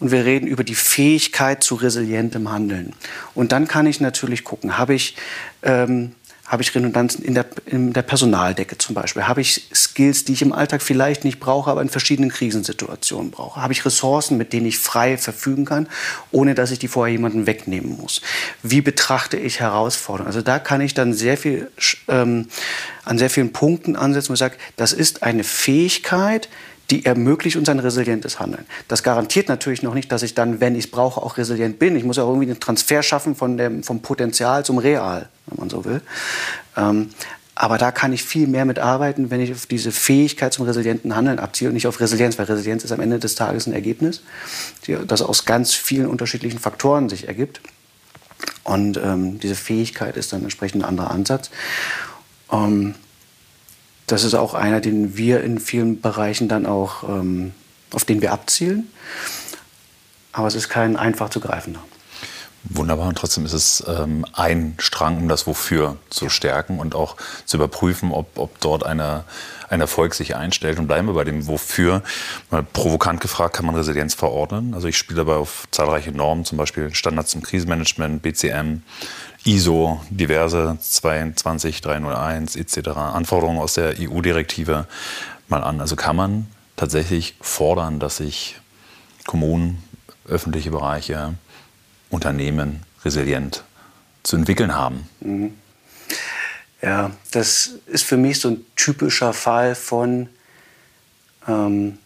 und 0.00 0.10
wir 0.10 0.24
reden 0.24 0.46
über 0.46 0.64
die 0.64 0.74
Fähigkeit 0.74 1.62
zu 1.62 1.74
resilientem 1.74 2.50
Handeln. 2.50 2.94
Und 3.34 3.52
dann 3.52 3.68
kann 3.68 3.86
ich 3.86 4.00
natürlich 4.00 4.44
gucken, 4.44 4.78
habe 4.78 4.94
ich 4.94 5.16
ähm, 5.62 6.12
habe 6.46 6.62
ich 6.62 6.74
Redundanzen 6.74 7.24
in 7.24 7.34
der, 7.34 7.46
in 7.66 7.92
der 7.92 8.02
Personaldecke 8.02 8.78
zum 8.78 8.94
Beispiel? 8.94 9.26
Habe 9.26 9.40
ich 9.40 9.68
Skills, 9.74 10.24
die 10.24 10.32
ich 10.32 10.42
im 10.42 10.52
Alltag 10.52 10.80
vielleicht 10.80 11.24
nicht 11.24 11.40
brauche, 11.40 11.70
aber 11.70 11.82
in 11.82 11.88
verschiedenen 11.88 12.30
Krisensituationen 12.30 13.32
brauche? 13.32 13.60
Habe 13.60 13.72
ich 13.72 13.84
Ressourcen, 13.84 14.36
mit 14.36 14.52
denen 14.52 14.66
ich 14.66 14.78
frei 14.78 15.18
verfügen 15.18 15.64
kann, 15.64 15.88
ohne 16.30 16.54
dass 16.54 16.70
ich 16.70 16.78
die 16.78 16.88
vorher 16.88 17.12
jemanden 17.12 17.46
wegnehmen 17.46 17.96
muss? 17.96 18.22
Wie 18.62 18.80
betrachte 18.80 19.36
ich 19.36 19.58
Herausforderungen? 19.58 20.28
Also 20.28 20.42
da 20.42 20.60
kann 20.60 20.80
ich 20.80 20.94
dann 20.94 21.14
sehr 21.14 21.36
viel, 21.36 21.70
ähm, 22.06 22.46
an 23.04 23.18
sehr 23.18 23.30
vielen 23.30 23.52
Punkten 23.52 23.96
ansetzen, 23.96 24.32
ich 24.32 24.38
sage, 24.38 24.56
das 24.76 24.92
ist 24.92 25.24
eine 25.24 25.42
Fähigkeit, 25.42 26.48
die 26.90 27.04
ermöglicht 27.04 27.56
uns 27.56 27.68
ein 27.68 27.78
resilientes 27.78 28.38
Handeln. 28.38 28.64
Das 28.88 29.02
garantiert 29.02 29.48
natürlich 29.48 29.82
noch 29.82 29.94
nicht, 29.94 30.12
dass 30.12 30.22
ich 30.22 30.34
dann, 30.34 30.60
wenn 30.60 30.74
ich 30.74 30.84
es 30.84 30.90
brauche, 30.90 31.20
auch 31.20 31.36
resilient 31.36 31.78
bin. 31.78 31.96
Ich 31.96 32.04
muss 32.04 32.18
auch 32.18 32.28
irgendwie 32.28 32.48
einen 32.48 32.60
Transfer 32.60 33.02
schaffen 33.02 33.34
von 33.34 33.56
dem, 33.56 33.82
vom 33.82 34.02
Potenzial 34.02 34.64
zum 34.64 34.78
Real, 34.78 35.28
wenn 35.46 35.58
man 35.58 35.70
so 35.70 35.84
will. 35.84 36.00
Ähm, 36.76 37.10
aber 37.58 37.78
da 37.78 37.90
kann 37.90 38.12
ich 38.12 38.22
viel 38.22 38.46
mehr 38.46 38.66
mit 38.66 38.78
arbeiten, 38.78 39.30
wenn 39.30 39.40
ich 39.40 39.50
auf 39.50 39.64
diese 39.64 39.90
Fähigkeit 39.90 40.52
zum 40.52 40.66
resilienten 40.66 41.16
Handeln 41.16 41.38
abziehe 41.38 41.68
und 41.68 41.74
nicht 41.74 41.86
auf 41.86 42.00
Resilienz, 42.00 42.38
weil 42.38 42.44
Resilienz 42.44 42.84
ist 42.84 42.92
am 42.92 43.00
Ende 43.00 43.18
des 43.18 43.34
Tages 43.34 43.66
ein 43.66 43.72
Ergebnis, 43.72 44.22
das 45.06 45.22
aus 45.22 45.46
ganz 45.46 45.72
vielen 45.72 46.06
unterschiedlichen 46.06 46.58
Faktoren 46.58 47.08
sich 47.08 47.26
ergibt. 47.26 47.62
Und 48.62 48.98
ähm, 48.98 49.40
diese 49.40 49.54
Fähigkeit 49.54 50.18
ist 50.18 50.34
dann 50.34 50.42
entsprechend 50.42 50.82
ein 50.82 50.88
anderer 50.88 51.10
Ansatz. 51.10 51.50
Ähm, 52.52 52.94
das 54.06 54.24
ist 54.24 54.34
auch 54.34 54.54
einer, 54.54 54.80
den 54.80 55.16
wir 55.16 55.42
in 55.42 55.58
vielen 55.58 56.00
Bereichen 56.00 56.48
dann 56.48 56.66
auch, 56.66 57.08
ähm, 57.08 57.52
auf 57.92 58.04
den 58.04 58.20
wir 58.22 58.32
abzielen. 58.32 58.88
Aber 60.32 60.46
es 60.46 60.54
ist 60.54 60.68
kein 60.68 60.96
einfach 60.96 61.30
zu 61.30 61.40
greifender. 61.40 61.80
Wunderbar. 62.68 63.08
Und 63.08 63.18
trotzdem 63.18 63.44
ist 63.44 63.52
es 63.52 63.84
ähm, 63.86 64.24
ein 64.32 64.74
Strang, 64.78 65.18
um 65.18 65.28
das 65.28 65.46
Wofür 65.46 65.96
zu 66.10 66.28
stärken 66.28 66.78
und 66.78 66.94
auch 66.94 67.16
zu 67.44 67.56
überprüfen, 67.56 68.10
ob, 68.10 68.38
ob 68.38 68.60
dort 68.60 68.84
eine, 68.84 69.24
ein 69.68 69.80
Erfolg 69.80 70.14
sich 70.14 70.34
einstellt. 70.34 70.78
Und 70.78 70.88
bleiben 70.88 71.06
wir 71.06 71.14
bei 71.14 71.24
dem 71.24 71.46
Wofür. 71.46 72.02
Mal 72.50 72.64
provokant 72.64 73.20
gefragt, 73.20 73.54
kann 73.54 73.66
man 73.66 73.76
Resilienz 73.76 74.14
verordnen? 74.14 74.74
Also 74.74 74.88
ich 74.88 74.98
spiele 74.98 75.18
dabei 75.18 75.36
auf 75.36 75.68
zahlreiche 75.70 76.10
Normen, 76.10 76.44
zum 76.44 76.58
Beispiel 76.58 76.92
Standards 76.92 77.30
zum 77.30 77.42
Krisenmanagement, 77.42 78.22
BCM, 78.22 78.82
ISO, 79.44 80.00
diverse 80.10 80.76
22301 80.80 82.56
etc., 82.56 82.88
Anforderungen 82.88 83.60
aus 83.60 83.74
der 83.74 83.94
EU-Direktive 84.00 84.86
mal 85.48 85.62
an. 85.62 85.80
Also 85.80 85.94
kann 85.94 86.16
man 86.16 86.48
tatsächlich 86.74 87.36
fordern, 87.40 88.00
dass 88.00 88.16
sich 88.16 88.60
Kommunen, 89.24 89.82
öffentliche 90.28 90.72
Bereiche, 90.72 91.34
Unternehmen 92.10 92.82
resilient 93.04 93.64
zu 94.22 94.36
entwickeln 94.36 94.74
haben. 94.74 95.08
Mhm. 95.20 95.54
Ja, 96.82 97.10
das 97.30 97.70
ist 97.86 98.04
für 98.04 98.16
mich 98.16 98.40
so 98.40 98.50
ein 98.50 98.66
typischer 98.76 99.32
Fall 99.32 99.74
von, 99.74 100.28
ähm, 101.48 101.98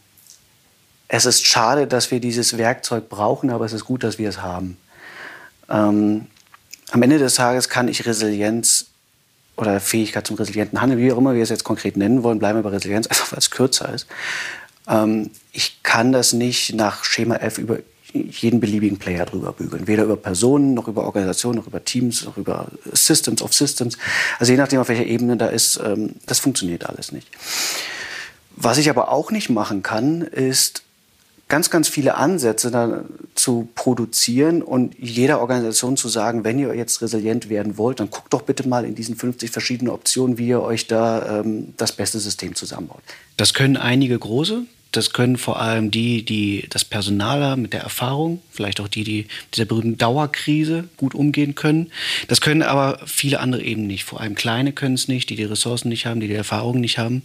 es 1.08 1.26
ist 1.26 1.46
schade, 1.46 1.86
dass 1.86 2.10
wir 2.10 2.20
dieses 2.20 2.56
Werkzeug 2.56 3.08
brauchen, 3.08 3.50
aber 3.50 3.64
es 3.64 3.72
ist 3.72 3.84
gut, 3.84 4.04
dass 4.04 4.18
wir 4.18 4.28
es 4.28 4.42
haben. 4.42 4.76
Ähm, 5.68 6.26
am 6.92 7.02
Ende 7.02 7.18
des 7.18 7.34
Tages 7.34 7.68
kann 7.68 7.88
ich 7.88 8.06
Resilienz 8.06 8.86
oder 9.56 9.80
Fähigkeit 9.80 10.26
zum 10.26 10.36
resilienten 10.36 10.80
Handeln, 10.80 11.00
wie 11.00 11.12
auch 11.12 11.18
immer 11.18 11.34
wir 11.34 11.42
es 11.42 11.50
jetzt 11.50 11.64
konkret 11.64 11.96
nennen 11.96 12.22
wollen, 12.22 12.38
bleiben 12.38 12.58
wir 12.58 12.62
bei 12.62 12.70
Resilienz, 12.70 13.06
einfach 13.08 13.32
weil 13.32 13.38
es 13.38 13.50
kürzer 13.50 13.92
ist. 13.92 14.06
Ähm, 14.88 15.30
ich 15.52 15.82
kann 15.82 16.12
das 16.12 16.32
nicht 16.32 16.74
nach 16.74 17.04
Schema 17.04 17.36
F 17.36 17.58
über 17.58 17.78
jeden 18.12 18.60
beliebigen 18.60 18.98
Player 18.98 19.26
drüber 19.26 19.52
bügeln. 19.52 19.86
Weder 19.86 20.04
über 20.04 20.16
Personen, 20.16 20.74
noch 20.74 20.88
über 20.88 21.04
Organisationen, 21.04 21.58
noch 21.58 21.66
über 21.66 21.84
Teams, 21.84 22.24
noch 22.24 22.36
über 22.36 22.68
Systems 22.92 23.42
of 23.42 23.52
Systems. 23.52 23.98
Also 24.38 24.52
je 24.52 24.58
nachdem, 24.58 24.80
auf 24.80 24.88
welcher 24.88 25.06
Ebene 25.06 25.36
da 25.36 25.46
ist, 25.46 25.80
ähm, 25.84 26.16
das 26.26 26.38
funktioniert 26.38 26.86
alles 26.86 27.12
nicht. 27.12 27.28
Was 28.56 28.78
ich 28.78 28.90
aber 28.90 29.10
auch 29.10 29.30
nicht 29.30 29.48
machen 29.48 29.82
kann, 29.82 30.22
ist 30.22 30.82
ganz, 31.50 31.68
ganz 31.68 31.88
viele 31.88 32.14
Ansätze 32.14 32.70
da 32.70 33.04
zu 33.34 33.68
produzieren 33.74 34.62
und 34.62 34.94
jeder 34.98 35.40
Organisation 35.40 35.98
zu 35.98 36.08
sagen, 36.08 36.44
wenn 36.44 36.58
ihr 36.58 36.74
jetzt 36.74 37.02
resilient 37.02 37.50
werden 37.50 37.76
wollt, 37.76 38.00
dann 38.00 38.08
guckt 38.08 38.32
doch 38.32 38.42
bitte 38.42 38.66
mal 38.66 38.86
in 38.86 38.94
diesen 38.94 39.16
50 39.16 39.50
verschiedenen 39.50 39.92
Optionen, 39.92 40.38
wie 40.38 40.48
ihr 40.48 40.62
euch 40.62 40.86
da 40.86 41.40
ähm, 41.40 41.74
das 41.76 41.92
beste 41.92 42.18
System 42.20 42.54
zusammenbaut. 42.54 43.02
Das 43.36 43.52
können 43.52 43.76
einige 43.76 44.18
große, 44.18 44.62
das 44.92 45.12
können 45.12 45.36
vor 45.36 45.60
allem 45.60 45.90
die, 45.90 46.24
die 46.24 46.66
das 46.68 46.84
Personal 46.84 47.42
haben 47.44 47.62
mit 47.62 47.72
der 47.72 47.82
Erfahrung, 47.82 48.42
vielleicht 48.50 48.80
auch 48.80 48.88
die, 48.88 49.04
die 49.04 49.26
dieser 49.54 49.64
berühmten 49.64 49.98
Dauerkrise 49.98 50.88
gut 50.96 51.14
umgehen 51.14 51.54
können. 51.54 51.92
Das 52.28 52.40
können 52.40 52.62
aber 52.62 53.00
viele 53.06 53.40
andere 53.40 53.62
eben 53.62 53.86
nicht. 53.86 54.04
Vor 54.04 54.20
allem 54.20 54.34
kleine 54.34 54.72
können 54.72 54.94
es 54.94 55.08
nicht, 55.08 55.30
die 55.30 55.36
die 55.36 55.44
Ressourcen 55.44 55.88
nicht 55.88 56.06
haben, 56.06 56.20
die 56.20 56.28
die 56.28 56.34
Erfahrung 56.34 56.80
nicht 56.80 56.98
haben. 56.98 57.22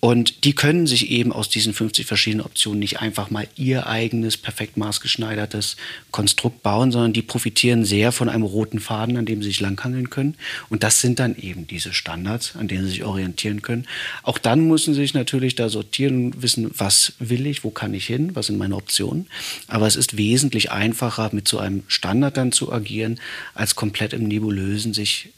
Und 0.00 0.44
die 0.44 0.54
können 0.54 0.86
sich 0.86 1.10
eben 1.10 1.30
aus 1.30 1.50
diesen 1.50 1.74
50 1.74 2.06
verschiedenen 2.06 2.46
Optionen 2.46 2.78
nicht 2.78 3.00
einfach 3.00 3.28
mal 3.28 3.46
ihr 3.56 3.86
eigenes 3.86 4.38
perfekt 4.38 4.78
maßgeschneidertes 4.78 5.76
Konstrukt 6.10 6.62
bauen, 6.62 6.90
sondern 6.90 7.12
die 7.12 7.20
profitieren 7.20 7.84
sehr 7.84 8.10
von 8.10 8.30
einem 8.30 8.44
roten 8.44 8.80
Faden, 8.80 9.18
an 9.18 9.26
dem 9.26 9.42
sie 9.42 9.48
sich 9.48 9.60
langhangeln 9.60 10.08
können. 10.08 10.36
Und 10.70 10.84
das 10.84 11.02
sind 11.02 11.20
dann 11.20 11.36
eben 11.36 11.66
diese 11.66 11.92
Standards, 11.92 12.56
an 12.56 12.66
denen 12.66 12.84
sie 12.84 12.92
sich 12.92 13.04
orientieren 13.04 13.60
können. 13.60 13.86
Auch 14.22 14.38
dann 14.38 14.66
müssen 14.66 14.94
sie 14.94 15.02
sich 15.02 15.12
natürlich 15.12 15.54
da 15.54 15.68
sortieren 15.68 16.26
und 16.26 16.42
wissen, 16.42 16.70
was 16.78 17.12
will 17.18 17.46
ich, 17.46 17.62
wo 17.62 17.70
kann 17.70 17.92
ich 17.92 18.06
hin, 18.06 18.34
was 18.34 18.46
sind 18.46 18.56
meine 18.56 18.76
Optionen. 18.76 19.26
Aber 19.68 19.86
es 19.86 19.96
ist 19.96 20.16
wesentlich 20.16 20.72
einfacher, 20.72 21.28
mit 21.32 21.46
so 21.46 21.58
einem 21.58 21.82
Standard 21.88 22.38
dann 22.38 22.52
zu 22.52 22.72
agieren, 22.72 23.20
als 23.52 23.74
komplett 23.74 24.14
im 24.14 24.24
Nebulösen 24.24 24.94
sich 24.94 25.28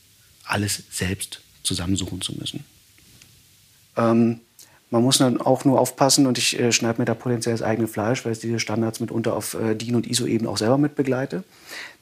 alles 0.44 0.84
selbst 0.88 1.40
zusammensuchen 1.64 2.20
zu 2.20 2.34
müssen. 2.34 2.64
Ähm 3.96 4.38
man 4.92 5.02
muss 5.02 5.18
dann 5.18 5.40
auch 5.40 5.64
nur 5.64 5.80
aufpassen 5.80 6.26
und 6.26 6.36
ich 6.36 6.60
äh, 6.60 6.70
schneide 6.70 7.00
mir 7.00 7.06
da 7.06 7.14
potenziell 7.14 7.54
das 7.54 7.62
eigene 7.62 7.88
Fleisch, 7.88 8.24
weil 8.24 8.32
ich 8.32 8.40
diese 8.40 8.60
Standards 8.60 9.00
mitunter 9.00 9.34
auf 9.34 9.54
äh, 9.54 9.74
DIN 9.74 9.96
und 9.96 10.06
ISO 10.06 10.26
eben 10.26 10.46
auch 10.46 10.58
selber 10.58 10.76
mit 10.76 10.96
begleite, 10.96 11.44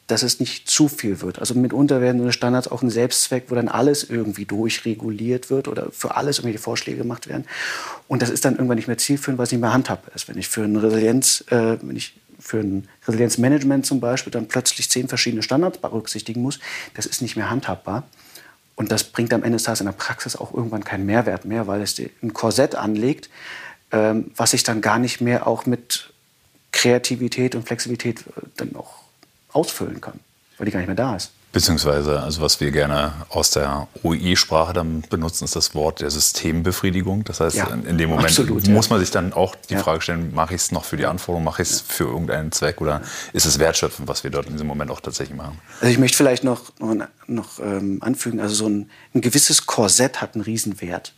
dass 0.09 0.25
es 0.25 0.41
nicht 0.41 0.69
zu 0.69 0.89
viel 0.89 1.21
wird. 1.21 1.39
Also 1.39 1.55
mitunter 1.55 2.01
werden 2.01 2.21
so 2.21 2.33
Standards 2.33 2.67
auch 2.67 2.83
ein 2.83 2.91
Selbstzweck, 2.91 3.45
wo 3.47 3.55
dann 3.55 3.69
alles 3.69 4.03
irgendwie 4.03 4.45
durchreguliert 4.45 5.51
wird 5.51 5.69
oder 5.69 5.93
für 5.93 6.17
alles 6.17 6.39
irgendwelche 6.39 6.59
Vorschläge 6.59 6.99
gemacht 6.99 7.29
werden. 7.29 7.45
Und 8.09 8.23
das 8.23 8.29
ist 8.29 8.45
dann 8.45 8.55
irgendwann 8.55 8.77
nicht 8.77 8.89
mehr 8.89 8.99
zielführend, 8.99 9.39
weil 9.39 9.45
es 9.45 9.53
nicht 9.53 9.61
mehr 9.61 9.73
handhabbar 9.73 10.13
ist. 10.17 10.29
Wenn 10.29 10.37
ich 10.37 10.49
für 10.49 10.63
ein 10.63 10.75
Resilienz, 10.75 11.45
äh, 11.51 11.79
wenn 11.81 11.95
ich 11.95 12.15
für 12.41 12.59
ein 12.59 12.89
Resilienzmanagement 13.07 13.87
zum 13.87 14.01
Beispiel 14.01 14.33
dann 14.33 14.49
plötzlich 14.49 14.91
zehn 14.91 15.07
verschiedene 15.07 15.45
Standards 15.45 15.79
berücksichtigen 15.79 16.43
muss, 16.43 16.59
das 16.95 17.07
ist 17.07 17.23
nicht 17.23 17.37
mehr 17.37 17.51
handhabbar. 17.51 18.03
Und 18.81 18.91
das 18.91 19.05
bringt 19.05 19.35
am 19.35 19.43
Ende 19.43 19.57
des 19.57 19.65
Tages 19.65 19.81
in 19.81 19.87
der 19.87 19.93
Praxis 19.93 20.37
auch 20.37 20.55
irgendwann 20.55 20.83
keinen 20.83 21.05
Mehrwert 21.05 21.45
mehr, 21.45 21.67
weil 21.67 21.83
es 21.83 22.01
ein 22.23 22.33
Korsett 22.33 22.75
anlegt, 22.75 23.29
ähm, 23.93 24.31
was 24.37 24.53
sich 24.53 24.63
dann 24.63 24.81
gar 24.81 24.99
nicht 24.99 25.21
mehr 25.21 25.47
auch 25.47 25.67
mit 25.67 26.15
Kreativität 26.73 27.55
und 27.55 27.67
Flexibilität 27.67 28.21
äh, 28.21 28.41
dann 28.57 28.75
auch 28.77 28.95
ausfüllen 29.53 30.01
kann, 30.01 30.19
weil 30.57 30.65
die 30.65 30.73
gar 30.73 30.79
nicht 30.79 30.87
mehr 30.87 30.97
da 30.97 31.15
ist. 31.15 31.31
Beziehungsweise, 31.53 32.23
also 32.23 32.43
was 32.43 32.61
wir 32.61 32.71
gerne 32.71 33.13
aus 33.29 33.51
der 33.51 33.89
OI-Sprache 34.05 34.73
dann 34.73 35.03
benutzen, 35.11 35.45
ist 35.45 35.57
das 35.57 35.75
Wort 35.75 36.01
der 36.01 36.09
Systembefriedigung. 36.09 37.25
Das 37.25 37.41
heißt, 37.41 37.57
ja, 37.57 37.67
in 37.67 37.99
dem 37.99 38.11
Moment 38.11 38.29
absolut, 38.29 38.69
muss 38.69 38.89
man 38.89 39.01
sich 39.01 39.11
dann 39.11 39.33
auch 39.33 39.57
die 39.69 39.75
ja. 39.75 39.81
Frage 39.81 40.01
stellen, 40.01 40.33
mache 40.33 40.55
ich 40.55 40.61
es 40.61 40.71
noch 40.71 40.85
für 40.85 40.97
die 40.97 41.07
Anforderung, 41.07 41.43
mache 41.43 41.63
ich 41.63 41.71
es 41.71 41.81
für 41.81 42.05
irgendeinen 42.05 42.53
Zweck 42.53 42.81
oder 42.81 43.03
ist 43.33 43.47
es 43.47 43.59
wertschöpfend, 43.59 44.07
was 44.07 44.23
wir 44.23 44.31
dort 44.31 44.47
in 44.47 44.53
diesem 44.53 44.69
Moment 44.69 44.93
auch 44.93 45.01
tatsächlich 45.01 45.37
machen? 45.37 45.59
Also 45.81 45.93
ich 45.93 45.99
möchte 45.99 46.17
vielleicht 46.17 46.45
noch, 46.45 46.73
noch, 46.79 47.09
noch 47.27 47.59
ähm, 47.59 47.99
anfügen, 48.01 48.39
also 48.39 48.55
so 48.55 48.69
ein, 48.69 48.89
ein, 49.13 49.21
gewisses 49.21 49.67
Korsett 49.67 50.21
hat 50.21 50.37
einen 50.37 50.45
Riesenwert. 50.45 51.15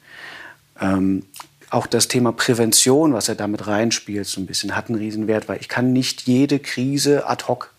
Ähm, 0.81 1.27
auch 1.69 1.87
das 1.87 2.09
Thema 2.09 2.33
Prävention, 2.33 3.13
was 3.13 3.29
er 3.29 3.35
damit 3.35 3.67
reinspielt, 3.67 4.27
so 4.27 4.41
ein 4.41 4.47
bisschen, 4.47 4.77
hat 4.77 4.89
einen 4.89 4.99
Riesenwert, 4.99 5.49
weil 5.49 5.61
ich 5.61 5.69
kann 5.69 5.93
nicht 5.93 6.23
jede 6.23 6.59
Krise 6.59 7.29
ad 7.29 7.45
hoc 7.49 7.71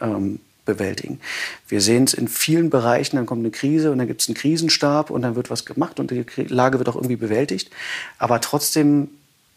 ähm, 0.00 0.40
bewältigen. 0.74 1.20
Wir 1.68 1.80
sehen 1.80 2.04
es 2.04 2.14
in 2.14 2.28
vielen 2.28 2.70
Bereichen, 2.70 3.16
dann 3.16 3.26
kommt 3.26 3.40
eine 3.40 3.50
Krise 3.50 3.90
und 3.90 3.98
dann 3.98 4.06
gibt 4.06 4.22
es 4.22 4.28
einen 4.28 4.36
Krisenstab 4.36 5.10
und 5.10 5.22
dann 5.22 5.36
wird 5.36 5.50
was 5.50 5.64
gemacht 5.64 6.00
und 6.00 6.10
die 6.10 6.24
Lage 6.48 6.78
wird 6.78 6.88
auch 6.88 6.96
irgendwie 6.96 7.16
bewältigt. 7.16 7.70
Aber 8.18 8.40
trotzdem 8.40 9.08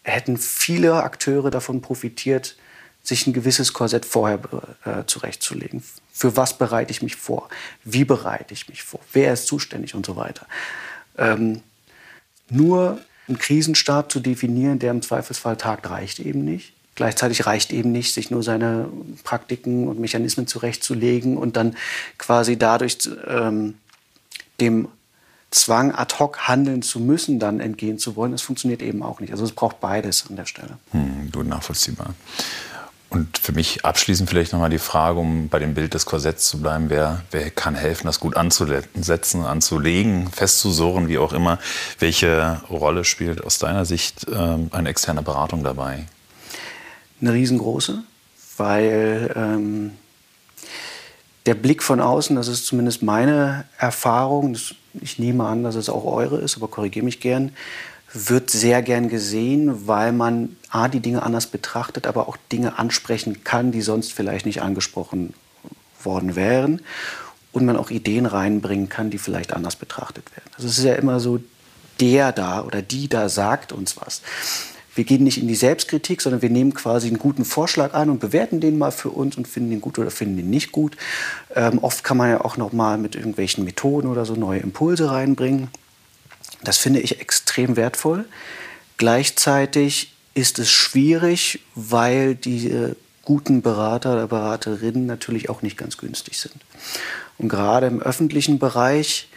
hätten 0.02 0.36
viele 0.36 1.02
Akteure 1.02 1.50
davon 1.50 1.80
profitiert, 1.80 2.56
sich 3.02 3.26
ein 3.26 3.32
gewisses 3.34 3.72
Korsett 3.72 4.06
vorher 4.06 4.40
äh, 4.84 5.04
zurechtzulegen. 5.06 5.82
Für 6.12 6.36
was 6.36 6.56
bereite 6.56 6.90
ich 6.90 7.02
mich 7.02 7.16
vor? 7.16 7.48
Wie 7.84 8.04
bereite 8.04 8.54
ich 8.54 8.68
mich 8.68 8.82
vor? 8.82 9.00
Wer 9.12 9.32
ist 9.32 9.46
zuständig 9.46 9.94
und 9.94 10.06
so 10.06 10.16
weiter? 10.16 10.46
Ähm, 11.18 11.62
nur 12.48 12.98
einen 13.28 13.38
Krisenstab 13.38 14.10
zu 14.10 14.20
definieren, 14.20 14.78
der 14.78 14.90
im 14.90 15.02
Zweifelsfall 15.02 15.56
tagt, 15.56 15.88
reicht 15.88 16.18
eben 16.18 16.44
nicht. 16.44 16.72
Gleichzeitig 16.94 17.46
reicht 17.46 17.72
eben 17.72 17.92
nicht, 17.92 18.14
sich 18.14 18.30
nur 18.30 18.42
seine 18.42 18.88
Praktiken 19.24 19.88
und 19.88 19.98
Mechanismen 19.98 20.46
zurechtzulegen 20.46 21.36
und 21.36 21.56
dann 21.56 21.76
quasi 22.18 22.56
dadurch 22.56 22.98
ähm, 23.26 23.74
dem 24.60 24.88
Zwang, 25.50 25.92
ad 25.92 26.16
hoc 26.18 26.48
handeln 26.48 26.82
zu 26.82 26.98
müssen, 26.98 27.38
dann 27.38 27.60
entgehen 27.60 27.98
zu 27.98 28.16
wollen, 28.16 28.32
das 28.32 28.42
funktioniert 28.42 28.82
eben 28.82 29.02
auch 29.02 29.20
nicht. 29.20 29.32
Also 29.32 29.44
es 29.44 29.52
braucht 29.52 29.80
beides 29.80 30.26
an 30.28 30.36
der 30.36 30.46
Stelle. 30.46 30.78
Hm, 30.90 31.30
gut 31.30 31.46
nachvollziehbar. 31.46 32.14
Und 33.08 33.38
für 33.38 33.52
mich 33.52 33.84
abschließend 33.84 34.28
vielleicht 34.28 34.52
nochmal 34.52 34.70
die 34.70 34.78
Frage, 34.78 35.20
um 35.20 35.48
bei 35.48 35.60
dem 35.60 35.74
Bild 35.74 35.94
des 35.94 36.04
Korsetts 36.04 36.48
zu 36.48 36.60
bleiben, 36.60 36.90
wer, 36.90 37.22
wer 37.30 37.48
kann 37.52 37.76
helfen, 37.76 38.08
das 38.08 38.18
gut 38.18 38.36
anzusetzen, 38.36 39.44
anzulegen, 39.44 40.28
festzusurren, 40.32 41.06
wie 41.06 41.18
auch 41.18 41.32
immer. 41.32 41.60
Welche 42.00 42.60
Rolle 42.68 43.04
spielt 43.04 43.44
aus 43.44 43.58
deiner 43.58 43.84
Sicht 43.84 44.26
ähm, 44.34 44.68
eine 44.72 44.88
externe 44.88 45.22
Beratung 45.22 45.62
dabei? 45.62 46.06
Eine 47.24 47.32
riesengroße, 47.32 48.02
weil 48.58 49.32
ähm, 49.34 49.92
der 51.46 51.54
Blick 51.54 51.82
von 51.82 51.98
außen, 51.98 52.36
das 52.36 52.48
ist 52.48 52.66
zumindest 52.66 53.02
meine 53.02 53.64
Erfahrung, 53.78 54.54
ich 55.00 55.18
nehme 55.18 55.46
an, 55.46 55.62
dass 55.62 55.74
es 55.74 55.88
auch 55.88 56.04
eure 56.04 56.38
ist, 56.38 56.58
aber 56.58 56.68
korrigiere 56.68 57.02
mich 57.06 57.20
gern, 57.20 57.52
wird 58.12 58.50
sehr 58.50 58.82
gern 58.82 59.08
gesehen, 59.08 59.86
weil 59.88 60.12
man 60.12 60.56
A, 60.68 60.88
die 60.88 61.00
Dinge 61.00 61.22
anders 61.22 61.46
betrachtet, 61.46 62.06
aber 62.06 62.28
auch 62.28 62.36
Dinge 62.52 62.78
ansprechen 62.78 63.42
kann, 63.42 63.72
die 63.72 63.80
sonst 63.80 64.12
vielleicht 64.12 64.44
nicht 64.44 64.60
angesprochen 64.60 65.32
worden 66.02 66.36
wären. 66.36 66.82
Und 67.52 67.64
man 67.64 67.78
auch 67.78 67.88
Ideen 67.90 68.26
reinbringen 68.26 68.90
kann, 68.90 69.08
die 69.08 69.18
vielleicht 69.18 69.54
anders 69.54 69.76
betrachtet 69.76 70.30
werden. 70.36 70.50
Das 70.56 70.66
ist 70.66 70.84
ja 70.84 70.94
immer 70.94 71.20
so, 71.20 71.40
der 72.00 72.32
da 72.32 72.62
oder 72.62 72.82
die 72.82 73.08
da 73.08 73.30
sagt 73.30 73.72
uns 73.72 73.96
was. 73.96 74.20
Wir 74.94 75.04
gehen 75.04 75.24
nicht 75.24 75.38
in 75.38 75.48
die 75.48 75.54
Selbstkritik, 75.54 76.20
sondern 76.20 76.42
wir 76.42 76.50
nehmen 76.50 76.74
quasi 76.74 77.08
einen 77.08 77.18
guten 77.18 77.44
Vorschlag 77.44 77.94
an 77.94 78.10
und 78.10 78.20
bewerten 78.20 78.60
den 78.60 78.78
mal 78.78 78.92
für 78.92 79.10
uns 79.10 79.36
und 79.36 79.48
finden 79.48 79.70
den 79.70 79.80
gut 79.80 79.98
oder 79.98 80.10
finden 80.10 80.36
den 80.36 80.50
nicht 80.50 80.72
gut. 80.72 80.96
Ähm, 81.54 81.78
oft 81.78 82.04
kann 82.04 82.16
man 82.16 82.30
ja 82.30 82.40
auch 82.40 82.56
noch 82.56 82.72
mal 82.72 82.98
mit 82.98 83.14
irgendwelchen 83.14 83.64
Methoden 83.64 84.08
oder 84.08 84.24
so 84.24 84.34
neue 84.34 84.60
Impulse 84.60 85.10
reinbringen. 85.10 85.68
Das 86.62 86.78
finde 86.78 87.00
ich 87.00 87.20
extrem 87.20 87.76
wertvoll. 87.76 88.24
Gleichzeitig 88.96 90.14
ist 90.34 90.58
es 90.58 90.70
schwierig, 90.70 91.60
weil 91.74 92.34
die 92.34 92.94
guten 93.24 93.62
Berater 93.62 94.12
oder 94.12 94.28
Beraterinnen 94.28 95.06
natürlich 95.06 95.48
auch 95.48 95.62
nicht 95.62 95.76
ganz 95.76 95.96
günstig 95.96 96.38
sind. 96.38 96.54
Und 97.38 97.48
gerade 97.48 97.86
im 97.86 98.00
öffentlichen 98.00 98.58
Bereich 98.58 99.28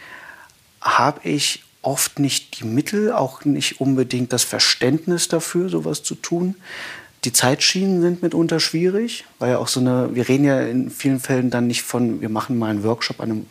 habe 0.80 1.26
ich 1.28 1.64
oft 1.82 2.18
nicht 2.18 2.60
die 2.60 2.64
Mittel, 2.64 3.12
auch 3.12 3.44
nicht 3.44 3.80
unbedingt 3.80 4.32
das 4.32 4.44
Verständnis 4.44 5.28
dafür, 5.28 5.68
sowas 5.68 6.02
zu 6.02 6.14
tun. 6.14 6.56
Die 7.24 7.32
Zeitschienen 7.32 8.00
sind 8.00 8.22
mitunter 8.22 8.60
schwierig, 8.60 9.24
weil 9.38 9.52
ja 9.52 9.58
auch 9.58 9.68
so 9.68 9.80
eine, 9.80 10.14
wir 10.14 10.28
reden 10.28 10.44
ja 10.44 10.60
in 10.60 10.90
vielen 10.90 11.20
Fällen 11.20 11.50
dann 11.50 11.66
nicht 11.66 11.82
von, 11.82 12.20
wir 12.20 12.28
machen 12.28 12.58
mal 12.58 12.70
einen 12.70 12.84
Workshop 12.84 13.20
an 13.20 13.30
einem 13.30 13.46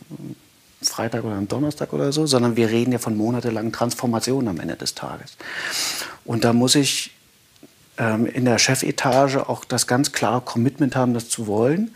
Freitag 0.80 1.24
oder 1.24 1.34
am 1.34 1.48
Donnerstag 1.48 1.92
oder 1.92 2.12
so, 2.12 2.26
sondern 2.26 2.56
wir 2.56 2.70
reden 2.70 2.92
ja 2.92 2.98
von 2.98 3.16
monatelangen 3.16 3.72
Transformationen 3.72 4.48
am 4.48 4.60
Ende 4.60 4.76
des 4.76 4.94
Tages. 4.94 5.36
Und 6.24 6.44
da 6.44 6.52
muss 6.52 6.76
ich 6.76 7.10
ähm, 7.98 8.26
in 8.26 8.44
der 8.44 8.58
Chefetage 8.58 9.48
auch 9.48 9.64
das 9.64 9.86
ganz 9.86 10.12
klare 10.12 10.40
Commitment 10.40 10.94
haben, 10.94 11.14
das 11.14 11.28
zu 11.28 11.46
wollen. 11.46 11.90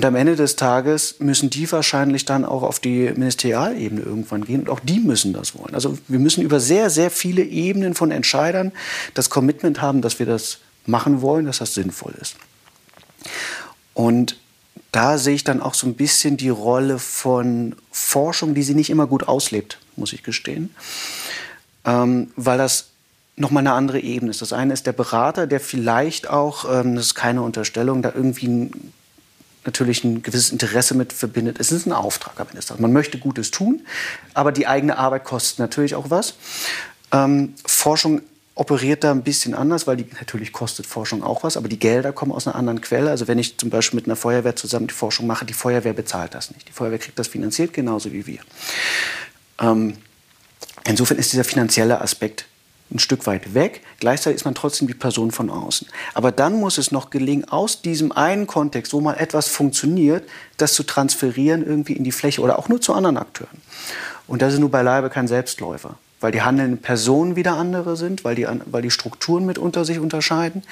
Und 0.00 0.06
am 0.06 0.14
Ende 0.14 0.34
des 0.34 0.56
Tages 0.56 1.16
müssen 1.18 1.50
die 1.50 1.70
wahrscheinlich 1.70 2.24
dann 2.24 2.46
auch 2.46 2.62
auf 2.62 2.80
die 2.80 3.10
Ministerialebene 3.10 4.00
irgendwann 4.00 4.46
gehen 4.46 4.60
und 4.60 4.70
auch 4.70 4.80
die 4.80 4.98
müssen 4.98 5.34
das 5.34 5.58
wollen. 5.58 5.74
Also 5.74 5.98
wir 6.08 6.18
müssen 6.18 6.42
über 6.42 6.58
sehr, 6.58 6.88
sehr 6.88 7.10
viele 7.10 7.42
Ebenen 7.42 7.92
von 7.92 8.10
Entscheidern 8.10 8.72
das 9.12 9.28
Commitment 9.28 9.82
haben, 9.82 10.00
dass 10.00 10.18
wir 10.18 10.24
das 10.24 10.60
machen 10.86 11.20
wollen, 11.20 11.44
dass 11.44 11.58
das 11.58 11.74
sinnvoll 11.74 12.14
ist. 12.18 12.36
Und 13.92 14.38
da 14.90 15.18
sehe 15.18 15.34
ich 15.34 15.44
dann 15.44 15.60
auch 15.60 15.74
so 15.74 15.86
ein 15.86 15.96
bisschen 15.96 16.38
die 16.38 16.48
Rolle 16.48 16.98
von 16.98 17.76
Forschung, 17.92 18.54
die 18.54 18.62
sie 18.62 18.74
nicht 18.74 18.88
immer 18.88 19.06
gut 19.06 19.28
auslebt, 19.28 19.80
muss 19.96 20.14
ich 20.14 20.22
gestehen, 20.22 20.74
ähm, 21.84 22.30
weil 22.36 22.56
das 22.56 22.86
nochmal 23.36 23.66
eine 23.66 23.74
andere 23.74 24.00
Ebene 24.00 24.30
ist. 24.30 24.40
Das 24.40 24.54
eine 24.54 24.72
ist 24.72 24.86
der 24.86 24.94
Berater, 24.94 25.46
der 25.46 25.60
vielleicht 25.60 26.30
auch, 26.30 26.64
ähm, 26.64 26.94
das 26.94 27.08
ist 27.08 27.14
keine 27.14 27.42
Unterstellung, 27.42 28.00
da 28.00 28.12
irgendwie 28.16 28.48
ein, 28.48 28.92
natürlich 29.64 30.04
ein 30.04 30.22
gewisses 30.22 30.50
Interesse 30.50 30.94
mit 30.94 31.12
verbindet. 31.12 31.58
Es 31.60 31.72
ist 31.72 31.86
ein 31.86 31.92
Auftrag 31.92 32.38
am 32.40 32.48
Ende. 32.48 32.62
Man 32.78 32.92
möchte 32.92 33.18
Gutes 33.18 33.50
tun, 33.50 33.82
aber 34.34 34.52
die 34.52 34.66
eigene 34.66 34.98
Arbeit 34.98 35.24
kostet 35.24 35.58
natürlich 35.58 35.94
auch 35.94 36.10
was. 36.10 36.34
Ähm, 37.12 37.54
Forschung 37.66 38.22
operiert 38.54 39.04
da 39.04 39.10
ein 39.10 39.22
bisschen 39.22 39.54
anders, 39.54 39.86
weil 39.86 39.96
die 39.96 40.06
natürlich 40.18 40.52
kostet 40.52 40.86
Forschung 40.86 41.22
auch 41.22 41.44
was, 41.44 41.56
aber 41.56 41.68
die 41.68 41.78
Gelder 41.78 42.12
kommen 42.12 42.32
aus 42.32 42.46
einer 42.46 42.56
anderen 42.56 42.80
Quelle. 42.80 43.10
Also 43.10 43.26
wenn 43.26 43.38
ich 43.38 43.56
zum 43.56 43.70
Beispiel 43.70 43.96
mit 43.96 44.06
einer 44.06 44.16
Feuerwehr 44.16 44.54
zusammen 44.56 44.86
die 44.86 44.94
Forschung 44.94 45.26
mache, 45.26 45.46
die 45.46 45.54
Feuerwehr 45.54 45.94
bezahlt 45.94 46.34
das 46.34 46.50
nicht. 46.50 46.68
Die 46.68 46.72
Feuerwehr 46.72 46.98
kriegt 46.98 47.18
das 47.18 47.28
finanziert 47.28 47.72
genauso 47.72 48.12
wie 48.12 48.26
wir. 48.26 48.40
Ähm, 49.60 49.96
insofern 50.84 51.16
ist 51.16 51.32
dieser 51.32 51.44
finanzielle 51.44 52.00
Aspekt 52.00 52.46
ein 52.92 52.98
Stück 52.98 53.26
weit 53.26 53.54
weg. 53.54 53.82
Gleichzeitig 54.00 54.36
ist 54.36 54.44
man 54.44 54.54
trotzdem 54.54 54.88
die 54.88 54.94
Person 54.94 55.30
von 55.30 55.50
außen. 55.50 55.86
Aber 56.14 56.32
dann 56.32 56.54
muss 56.54 56.78
es 56.78 56.90
noch 56.90 57.10
gelingen, 57.10 57.48
aus 57.48 57.82
diesem 57.82 58.12
einen 58.12 58.46
Kontext, 58.46 58.92
wo 58.92 59.00
mal 59.00 59.14
etwas 59.14 59.48
funktioniert, 59.48 60.28
das 60.56 60.74
zu 60.74 60.82
transferieren 60.82 61.64
irgendwie 61.64 61.94
in 61.94 62.04
die 62.04 62.12
Fläche 62.12 62.40
oder 62.40 62.58
auch 62.58 62.68
nur 62.68 62.80
zu 62.80 62.92
anderen 62.94 63.16
Akteuren. 63.16 63.62
Und 64.26 64.42
das 64.42 64.54
ist 64.54 64.60
nur 64.60 64.70
beileibe 64.70 65.10
kein 65.10 65.28
Selbstläufer 65.28 65.96
weil 66.20 66.32
die 66.32 66.42
handelnden 66.42 66.78
Personen 66.78 67.34
wieder 67.34 67.54
andere 67.56 67.96
sind, 67.96 68.24
weil 68.24 68.34
die, 68.34 68.46
weil 68.66 68.82
die 68.82 68.90
Strukturen 68.90 69.46
mitunter 69.46 69.84
sich 69.84 69.98
unterscheiden. 69.98 70.62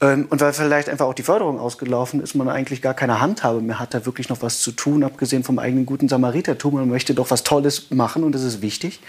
Ähm, 0.00 0.26
und 0.30 0.40
weil 0.40 0.52
vielleicht 0.52 0.88
einfach 0.88 1.06
auch 1.06 1.14
die 1.14 1.22
Förderung 1.22 1.58
ausgelaufen 1.58 2.22
ist, 2.22 2.34
man 2.34 2.48
eigentlich 2.48 2.82
gar 2.82 2.94
keine 2.94 3.20
Handhabe 3.20 3.60
mehr 3.60 3.78
hat, 3.78 3.94
da 3.94 4.06
wirklich 4.06 4.28
noch 4.28 4.42
was 4.42 4.60
zu 4.60 4.72
tun, 4.72 5.04
abgesehen 5.04 5.44
vom 5.44 5.58
eigenen 5.58 5.86
guten 5.86 6.08
Samaritertum. 6.08 6.74
Man 6.74 6.88
möchte 6.88 7.14
doch 7.14 7.30
was 7.30 7.42
Tolles 7.42 7.90
machen 7.90 8.24
und 8.24 8.34
das 8.34 8.42
ist 8.42 8.62
wichtig. 8.62 9.00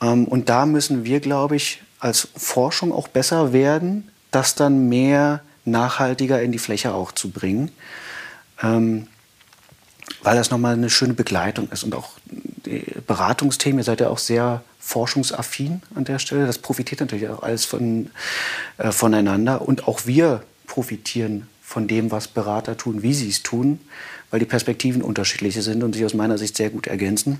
Ähm, 0.00 0.24
und 0.26 0.48
da 0.48 0.66
müssen 0.66 1.04
wir, 1.04 1.20
glaube 1.20 1.56
ich, 1.56 1.82
als 2.00 2.28
Forschung 2.36 2.92
auch 2.92 3.08
besser 3.08 3.52
werden, 3.52 4.10
das 4.30 4.54
dann 4.54 4.88
mehr 4.88 5.40
nachhaltiger 5.64 6.42
in 6.42 6.52
die 6.52 6.58
Fläche 6.58 6.92
auch 6.92 7.12
zu 7.12 7.30
bringen. 7.30 7.70
Ähm, 8.62 9.08
weil 10.22 10.36
das 10.36 10.50
nochmal 10.50 10.74
eine 10.74 10.90
schöne 10.90 11.14
Begleitung 11.14 11.68
ist 11.70 11.82
und 11.82 11.94
auch 11.94 12.10
die 12.26 12.84
Beratungsthemen, 13.06 13.78
ihr 13.78 13.84
seid 13.84 14.00
ja 14.00 14.08
auch 14.08 14.18
sehr 14.18 14.62
forschungsaffin 14.78 15.82
an 15.94 16.04
der 16.04 16.18
Stelle. 16.18 16.46
Das 16.46 16.58
profitiert 16.58 17.00
natürlich 17.00 17.28
auch 17.28 17.42
alles 17.42 17.64
von, 17.64 18.10
äh, 18.76 18.92
voneinander. 18.92 19.62
Und 19.62 19.88
auch 19.88 20.06
wir 20.06 20.42
profitieren 20.66 21.48
von 21.62 21.88
dem, 21.88 22.10
was 22.10 22.28
Berater 22.28 22.76
tun, 22.76 23.02
wie 23.02 23.14
sie 23.14 23.28
es 23.28 23.42
tun, 23.42 23.80
weil 24.30 24.40
die 24.40 24.46
Perspektiven 24.46 25.02
unterschiedliche 25.02 25.62
sind 25.62 25.82
und 25.82 25.94
sich 25.94 26.04
aus 26.04 26.14
meiner 26.14 26.36
Sicht 26.36 26.56
sehr 26.56 26.70
gut 26.70 26.86
ergänzen. 26.86 27.38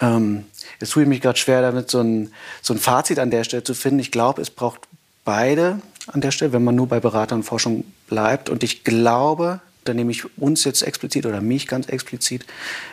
Ähm, 0.00 0.44
jetzt 0.80 0.92
tue 0.92 1.02
ich 1.02 1.08
mich 1.08 1.20
gerade 1.20 1.38
schwer 1.38 1.62
damit, 1.62 1.90
so 1.90 2.00
ein, 2.00 2.32
so 2.62 2.74
ein 2.74 2.78
Fazit 2.78 3.18
an 3.18 3.30
der 3.30 3.44
Stelle 3.44 3.64
zu 3.64 3.74
finden. 3.74 4.00
Ich 4.00 4.10
glaube, 4.10 4.42
es 4.42 4.50
braucht 4.50 4.80
beide 5.24 5.80
an 6.06 6.20
der 6.20 6.30
Stelle, 6.30 6.52
wenn 6.52 6.64
man 6.64 6.74
nur 6.74 6.88
bei 6.88 7.00
Berater 7.00 7.34
und 7.34 7.42
Forschung 7.42 7.84
bleibt. 8.08 8.48
Und 8.48 8.62
ich 8.62 8.84
glaube, 8.84 9.60
da 9.84 9.94
nehme 9.94 10.10
ich 10.10 10.38
uns 10.38 10.64
jetzt 10.64 10.82
explizit 10.82 11.26
oder 11.26 11.40
mich 11.40 11.66
ganz 11.66 11.88
explizit 11.88 12.44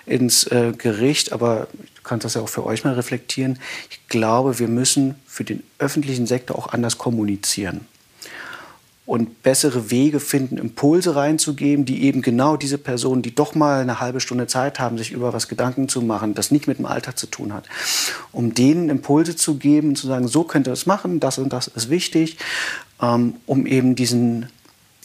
ins 0.06 0.44
äh, 0.46 0.74
Gericht, 0.78 1.34
aber 1.34 1.68
du 1.74 2.02
kannst 2.04 2.26
das 2.26 2.36
ja 2.36 2.42
auch 2.42 2.50
für 2.50 2.66
euch 2.66 2.84
mal 2.84 2.94
reflektieren. 2.94 3.60
Ich 3.90 4.08
glaube, 4.08 4.60
wir 4.60 4.68
müssen 4.68 5.16
für 5.26 5.44
den 5.44 5.64
öffentlichen 5.80 6.28
Sektor 6.28 6.58
auch 6.58 6.72
anders 6.72 6.98
kommunizieren 6.98 7.88
und 9.06 9.44
bessere 9.44 9.92
Wege 9.92 10.22
finden, 10.22 10.58
Impulse 10.58 11.16
reinzugeben, 11.16 11.84
die 11.84 12.04
eben 12.04 12.22
genau 12.22 12.56
diese 12.56 12.78
Personen, 12.78 13.22
die 13.22 13.36
doch 13.36 13.54
mal 13.54 13.82
eine 13.82 14.00
halbe 14.00 14.22
Stunde 14.22 14.48
Zeit 14.48 14.80
haben, 14.80 14.98
sich 14.98 15.12
über 15.12 15.34
was 15.34 15.50
Gedanken 15.50 15.90
zu 15.90 16.02
machen, 16.02 16.36
das 16.36 16.52
nicht 16.52 16.68
mit 16.68 16.78
dem 16.78 16.86
Alltag 16.86 17.20
zu 17.20 17.28
tun 17.28 17.54
hat, 17.54 17.68
um 18.32 18.54
denen 18.54 18.90
Impulse 18.90 19.36
zu 19.36 19.56
geben, 19.56 19.96
zu 19.96 20.08
sagen, 20.08 20.28
so 20.28 20.46
könnt 20.46 20.68
ihr 20.68 20.72
das 20.72 20.86
machen, 20.86 21.20
das 21.20 21.38
und 21.38 21.52
das 21.52 21.68
ist 21.68 21.90
wichtig, 21.90 22.38
ähm, 23.02 23.36
um 23.46 23.66
eben 23.66 23.96
diesen 23.96 24.48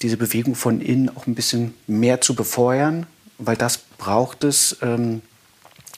diese 0.03 0.17
Bewegung 0.17 0.55
von 0.55 0.81
innen 0.81 1.15
auch 1.17 1.27
ein 1.27 1.35
bisschen 1.35 1.75
mehr 1.87 2.21
zu 2.21 2.35
befeuern, 2.35 3.07
weil 3.39 3.57
das 3.57 3.79
braucht 3.79 4.45
es, 4.45 4.77
ähm, 4.83 5.23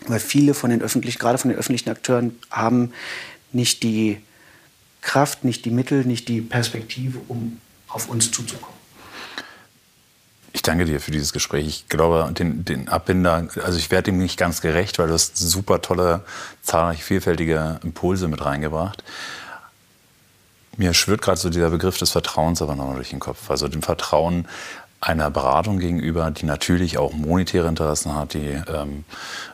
weil 0.06 0.20
viele 0.20 0.54
von 0.54 0.70
den 0.70 0.82
öffentlichen, 0.82 1.18
gerade 1.18 1.38
von 1.38 1.50
den 1.50 1.58
öffentlichen 1.58 1.90
Akteuren 1.90 2.38
haben 2.50 2.92
nicht 3.52 3.82
die 3.82 4.18
Kraft, 5.02 5.44
nicht 5.44 5.64
die 5.64 5.70
Mittel, 5.70 6.04
nicht 6.04 6.28
die 6.28 6.40
Perspektive, 6.40 7.18
um 7.28 7.58
auf 7.90 8.08
uns 8.08 8.30
zuzukommen. 8.30 8.78
Ich 10.52 10.62
danke 10.62 10.84
dir 10.84 11.00
für 11.00 11.12
dieses 11.12 11.32
Gespräch. 11.32 11.66
Ich 11.66 11.88
glaube, 11.88 12.32
den, 12.32 12.64
den 12.64 12.88
Abbinder, 12.88 13.48
also 13.64 13.78
ich 13.78 13.90
werde 13.90 14.10
ihm 14.10 14.18
nicht 14.18 14.36
ganz 14.36 14.60
gerecht, 14.60 14.98
weil 14.98 15.06
du 15.06 15.14
hast 15.14 15.36
super 15.36 15.80
tolle, 15.80 16.24
zahlreiche, 16.62 17.04
vielfältige 17.04 17.78
Impulse 17.84 18.26
mit 18.26 18.44
reingebracht. 18.44 19.04
Mir 20.76 20.92
schwirrt 20.92 21.22
gerade 21.22 21.38
so 21.38 21.50
dieser 21.50 21.70
Begriff 21.70 21.98
des 21.98 22.10
Vertrauens 22.10 22.62
aber 22.62 22.74
noch 22.74 22.94
durch 22.94 23.10
den 23.10 23.20
Kopf. 23.20 23.50
Also 23.50 23.68
dem 23.68 23.82
Vertrauen 23.82 24.48
einer 25.00 25.30
Beratung 25.30 25.78
gegenüber, 25.78 26.30
die 26.30 26.44
natürlich 26.44 26.98
auch 26.98 27.12
monetäre 27.12 27.68
Interessen 27.68 28.14
hat, 28.14 28.34
die 28.34 28.60
ähm, 28.68 29.04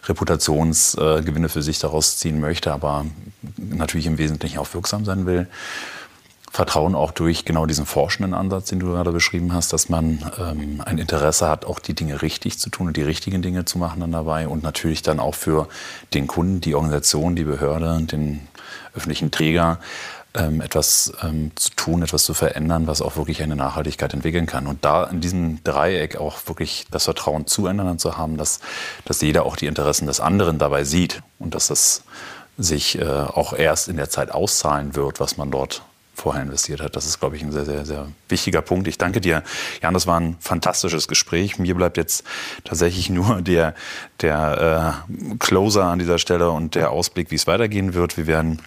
Reputationsgewinne 0.05 1.47
äh, 1.47 1.51
für 1.51 1.63
sich 1.63 1.79
daraus 1.79 2.17
ziehen 2.17 2.41
möchte, 2.41 2.73
aber 2.73 3.07
natürlich 3.57 4.07
im 4.07 4.19
Wesentlichen 4.19 4.59
auch 4.59 4.73
wirksam 4.75 5.05
sein 5.05 5.27
will. 5.27 5.47
Vertrauen 6.57 6.95
auch 6.95 7.11
durch 7.11 7.45
genau 7.45 7.67
diesen 7.67 7.85
forschenden 7.85 8.33
Ansatz, 8.33 8.71
den 8.71 8.81
du 8.81 8.87
gerade 8.87 9.13
beschrieben 9.13 9.53
hast, 9.53 9.75
dass 9.75 9.91
man 9.91 10.25
ähm, 10.39 10.81
ein 10.83 10.97
Interesse 10.97 11.51
hat, 11.51 11.67
auch 11.67 11.79
die 11.79 11.93
Dinge 11.93 12.23
richtig 12.23 12.59
zu 12.59 12.71
tun 12.71 12.87
und 12.87 12.97
die 12.97 13.03
richtigen 13.03 13.43
Dinge 13.43 13.67
zu 13.67 13.77
machen 13.77 14.01
dann 14.01 14.11
dabei 14.11 14.49
und 14.49 14.63
natürlich 14.63 15.03
dann 15.03 15.21
auch 15.21 15.35
für 15.35 15.69
den 16.15 16.27
Kunden, 16.27 16.63
die 16.63 16.75
Organisation, 16.75 17.37
die 17.37 17.45
Behörde, 17.45 18.01
den 18.07 18.49
öffentlichen 18.95 19.31
Träger 19.31 19.81
ähm, 20.33 20.63
etwas 20.63 21.13
ähm, 21.23 21.53
zu 21.57 21.73
tun, 21.77 22.03
etwas 22.03 22.25
zu 22.25 22.33
verändern, 22.33 22.87
was 22.87 23.03
auch 23.03 23.17
wirklich 23.17 23.43
eine 23.43 23.55
Nachhaltigkeit 23.55 24.15
entwickeln 24.15 24.47
kann. 24.47 24.67
Und 24.67 24.83
da 24.83 25.05
in 25.05 25.21
diesem 25.21 25.63
Dreieck 25.63 26.17
auch 26.17 26.39
wirklich 26.47 26.87
das 26.91 27.05
Vertrauen 27.05 27.47
zueinander 27.47 27.99
zu 27.99 28.17
haben, 28.17 28.39
dass, 28.39 28.61
dass 29.05 29.21
jeder 29.21 29.45
auch 29.45 29.57
die 29.57 29.67
Interessen 29.67 30.07
des 30.07 30.21
anderen 30.21 30.59
dabei 30.59 30.85
sieht 30.85 31.23
und 31.39 31.55
dass 31.55 31.67
das 31.67 32.03
sich 32.57 32.99
äh, 32.99 33.05
auch 33.05 33.53
erst 33.53 33.89
in 33.89 33.99
der 33.99 34.09
Zeit 34.09 34.31
auszahlen 34.31 34.97
wird, 34.97 35.21
was 35.21 35.37
man 35.37 35.51
dort 35.51 35.83
vorher 36.17 36.43
investiert 36.43 36.81
hat. 36.81 36.97
Das 36.97 37.07
ist, 37.07 37.21
glaube 37.21 37.37
ich, 37.37 37.43
ein 37.43 37.53
sehr, 37.53 37.67
sehr, 37.67 37.85
sehr 37.85 38.09
wichtiger 38.29 38.63
Punkt. 38.63 38.89
Ich 38.89 38.97
danke 38.97 39.21
dir. 39.21 39.43
Jan, 39.83 39.95
das 39.95 40.07
war 40.07 40.19
ein 40.19 40.37
fantastisches 40.41 41.09
Gespräch. 41.09 41.59
Mir 41.59 41.75
bleibt 41.75 41.99
jetzt 41.99 42.25
tatsächlich 42.65 43.11
nur 43.11 43.43
der, 43.43 43.75
der 44.23 45.05
äh, 45.11 45.37
Closer 45.39 45.85
an 45.85 45.99
dieser 45.99 46.19
Stelle 46.19 46.51
und 46.51 46.75
der 46.75 46.91
Ausblick, 46.91 47.31
wie 47.31 47.35
es 47.35 47.47
weitergehen 47.47 47.93
wird. 47.93 48.17
Wir 48.17 48.27
werden 48.27 48.63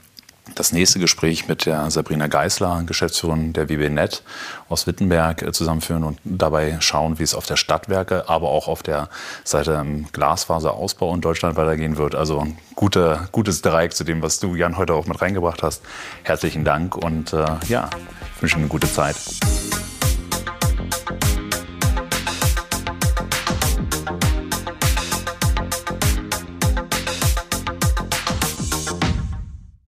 das 0.55 0.71
nächste 0.71 0.99
Gespräch 0.99 1.47
mit 1.47 1.65
der 1.65 1.89
Sabrina 1.91 2.27
Geisler, 2.27 2.83
Geschäftsführerin 2.85 3.53
der 3.53 3.69
WBNet 3.69 4.23
aus 4.67 4.87
Wittenberg, 4.87 5.41
äh, 5.41 5.51
zusammenführen 5.51 6.03
und 6.03 6.19
dabei 6.23 6.77
schauen, 6.79 7.19
wie 7.19 7.23
es 7.23 7.35
auf 7.35 7.45
der 7.45 7.55
Stadtwerke, 7.55 8.29
aber 8.29 8.49
auch 8.49 8.67
auf 8.67 8.83
der 8.83 9.09
Seite 9.43 9.73
im 9.73 10.11
Glasfaserausbau 10.11 11.13
in 11.13 11.21
Deutschland 11.21 11.57
weitergehen 11.57 11.97
wird. 11.97 12.15
Also 12.15 12.39
ein 12.39 12.57
guter, 12.75 13.27
gutes 13.31 13.61
Dreieck 13.61 13.93
zu 13.93 14.03
dem, 14.03 14.21
was 14.21 14.39
du, 14.39 14.55
Jan, 14.55 14.77
heute 14.77 14.93
auch 14.93 15.05
mit 15.05 15.21
reingebracht 15.21 15.63
hast. 15.63 15.81
Herzlichen 16.23 16.63
Dank 16.63 16.95
und 16.95 17.33
äh, 17.33 17.45
ja, 17.67 17.89
ich 18.35 18.41
wünsche 18.41 18.55
Ihnen 18.55 18.65
eine 18.65 18.69
gute 18.69 18.91
Zeit. 18.91 19.15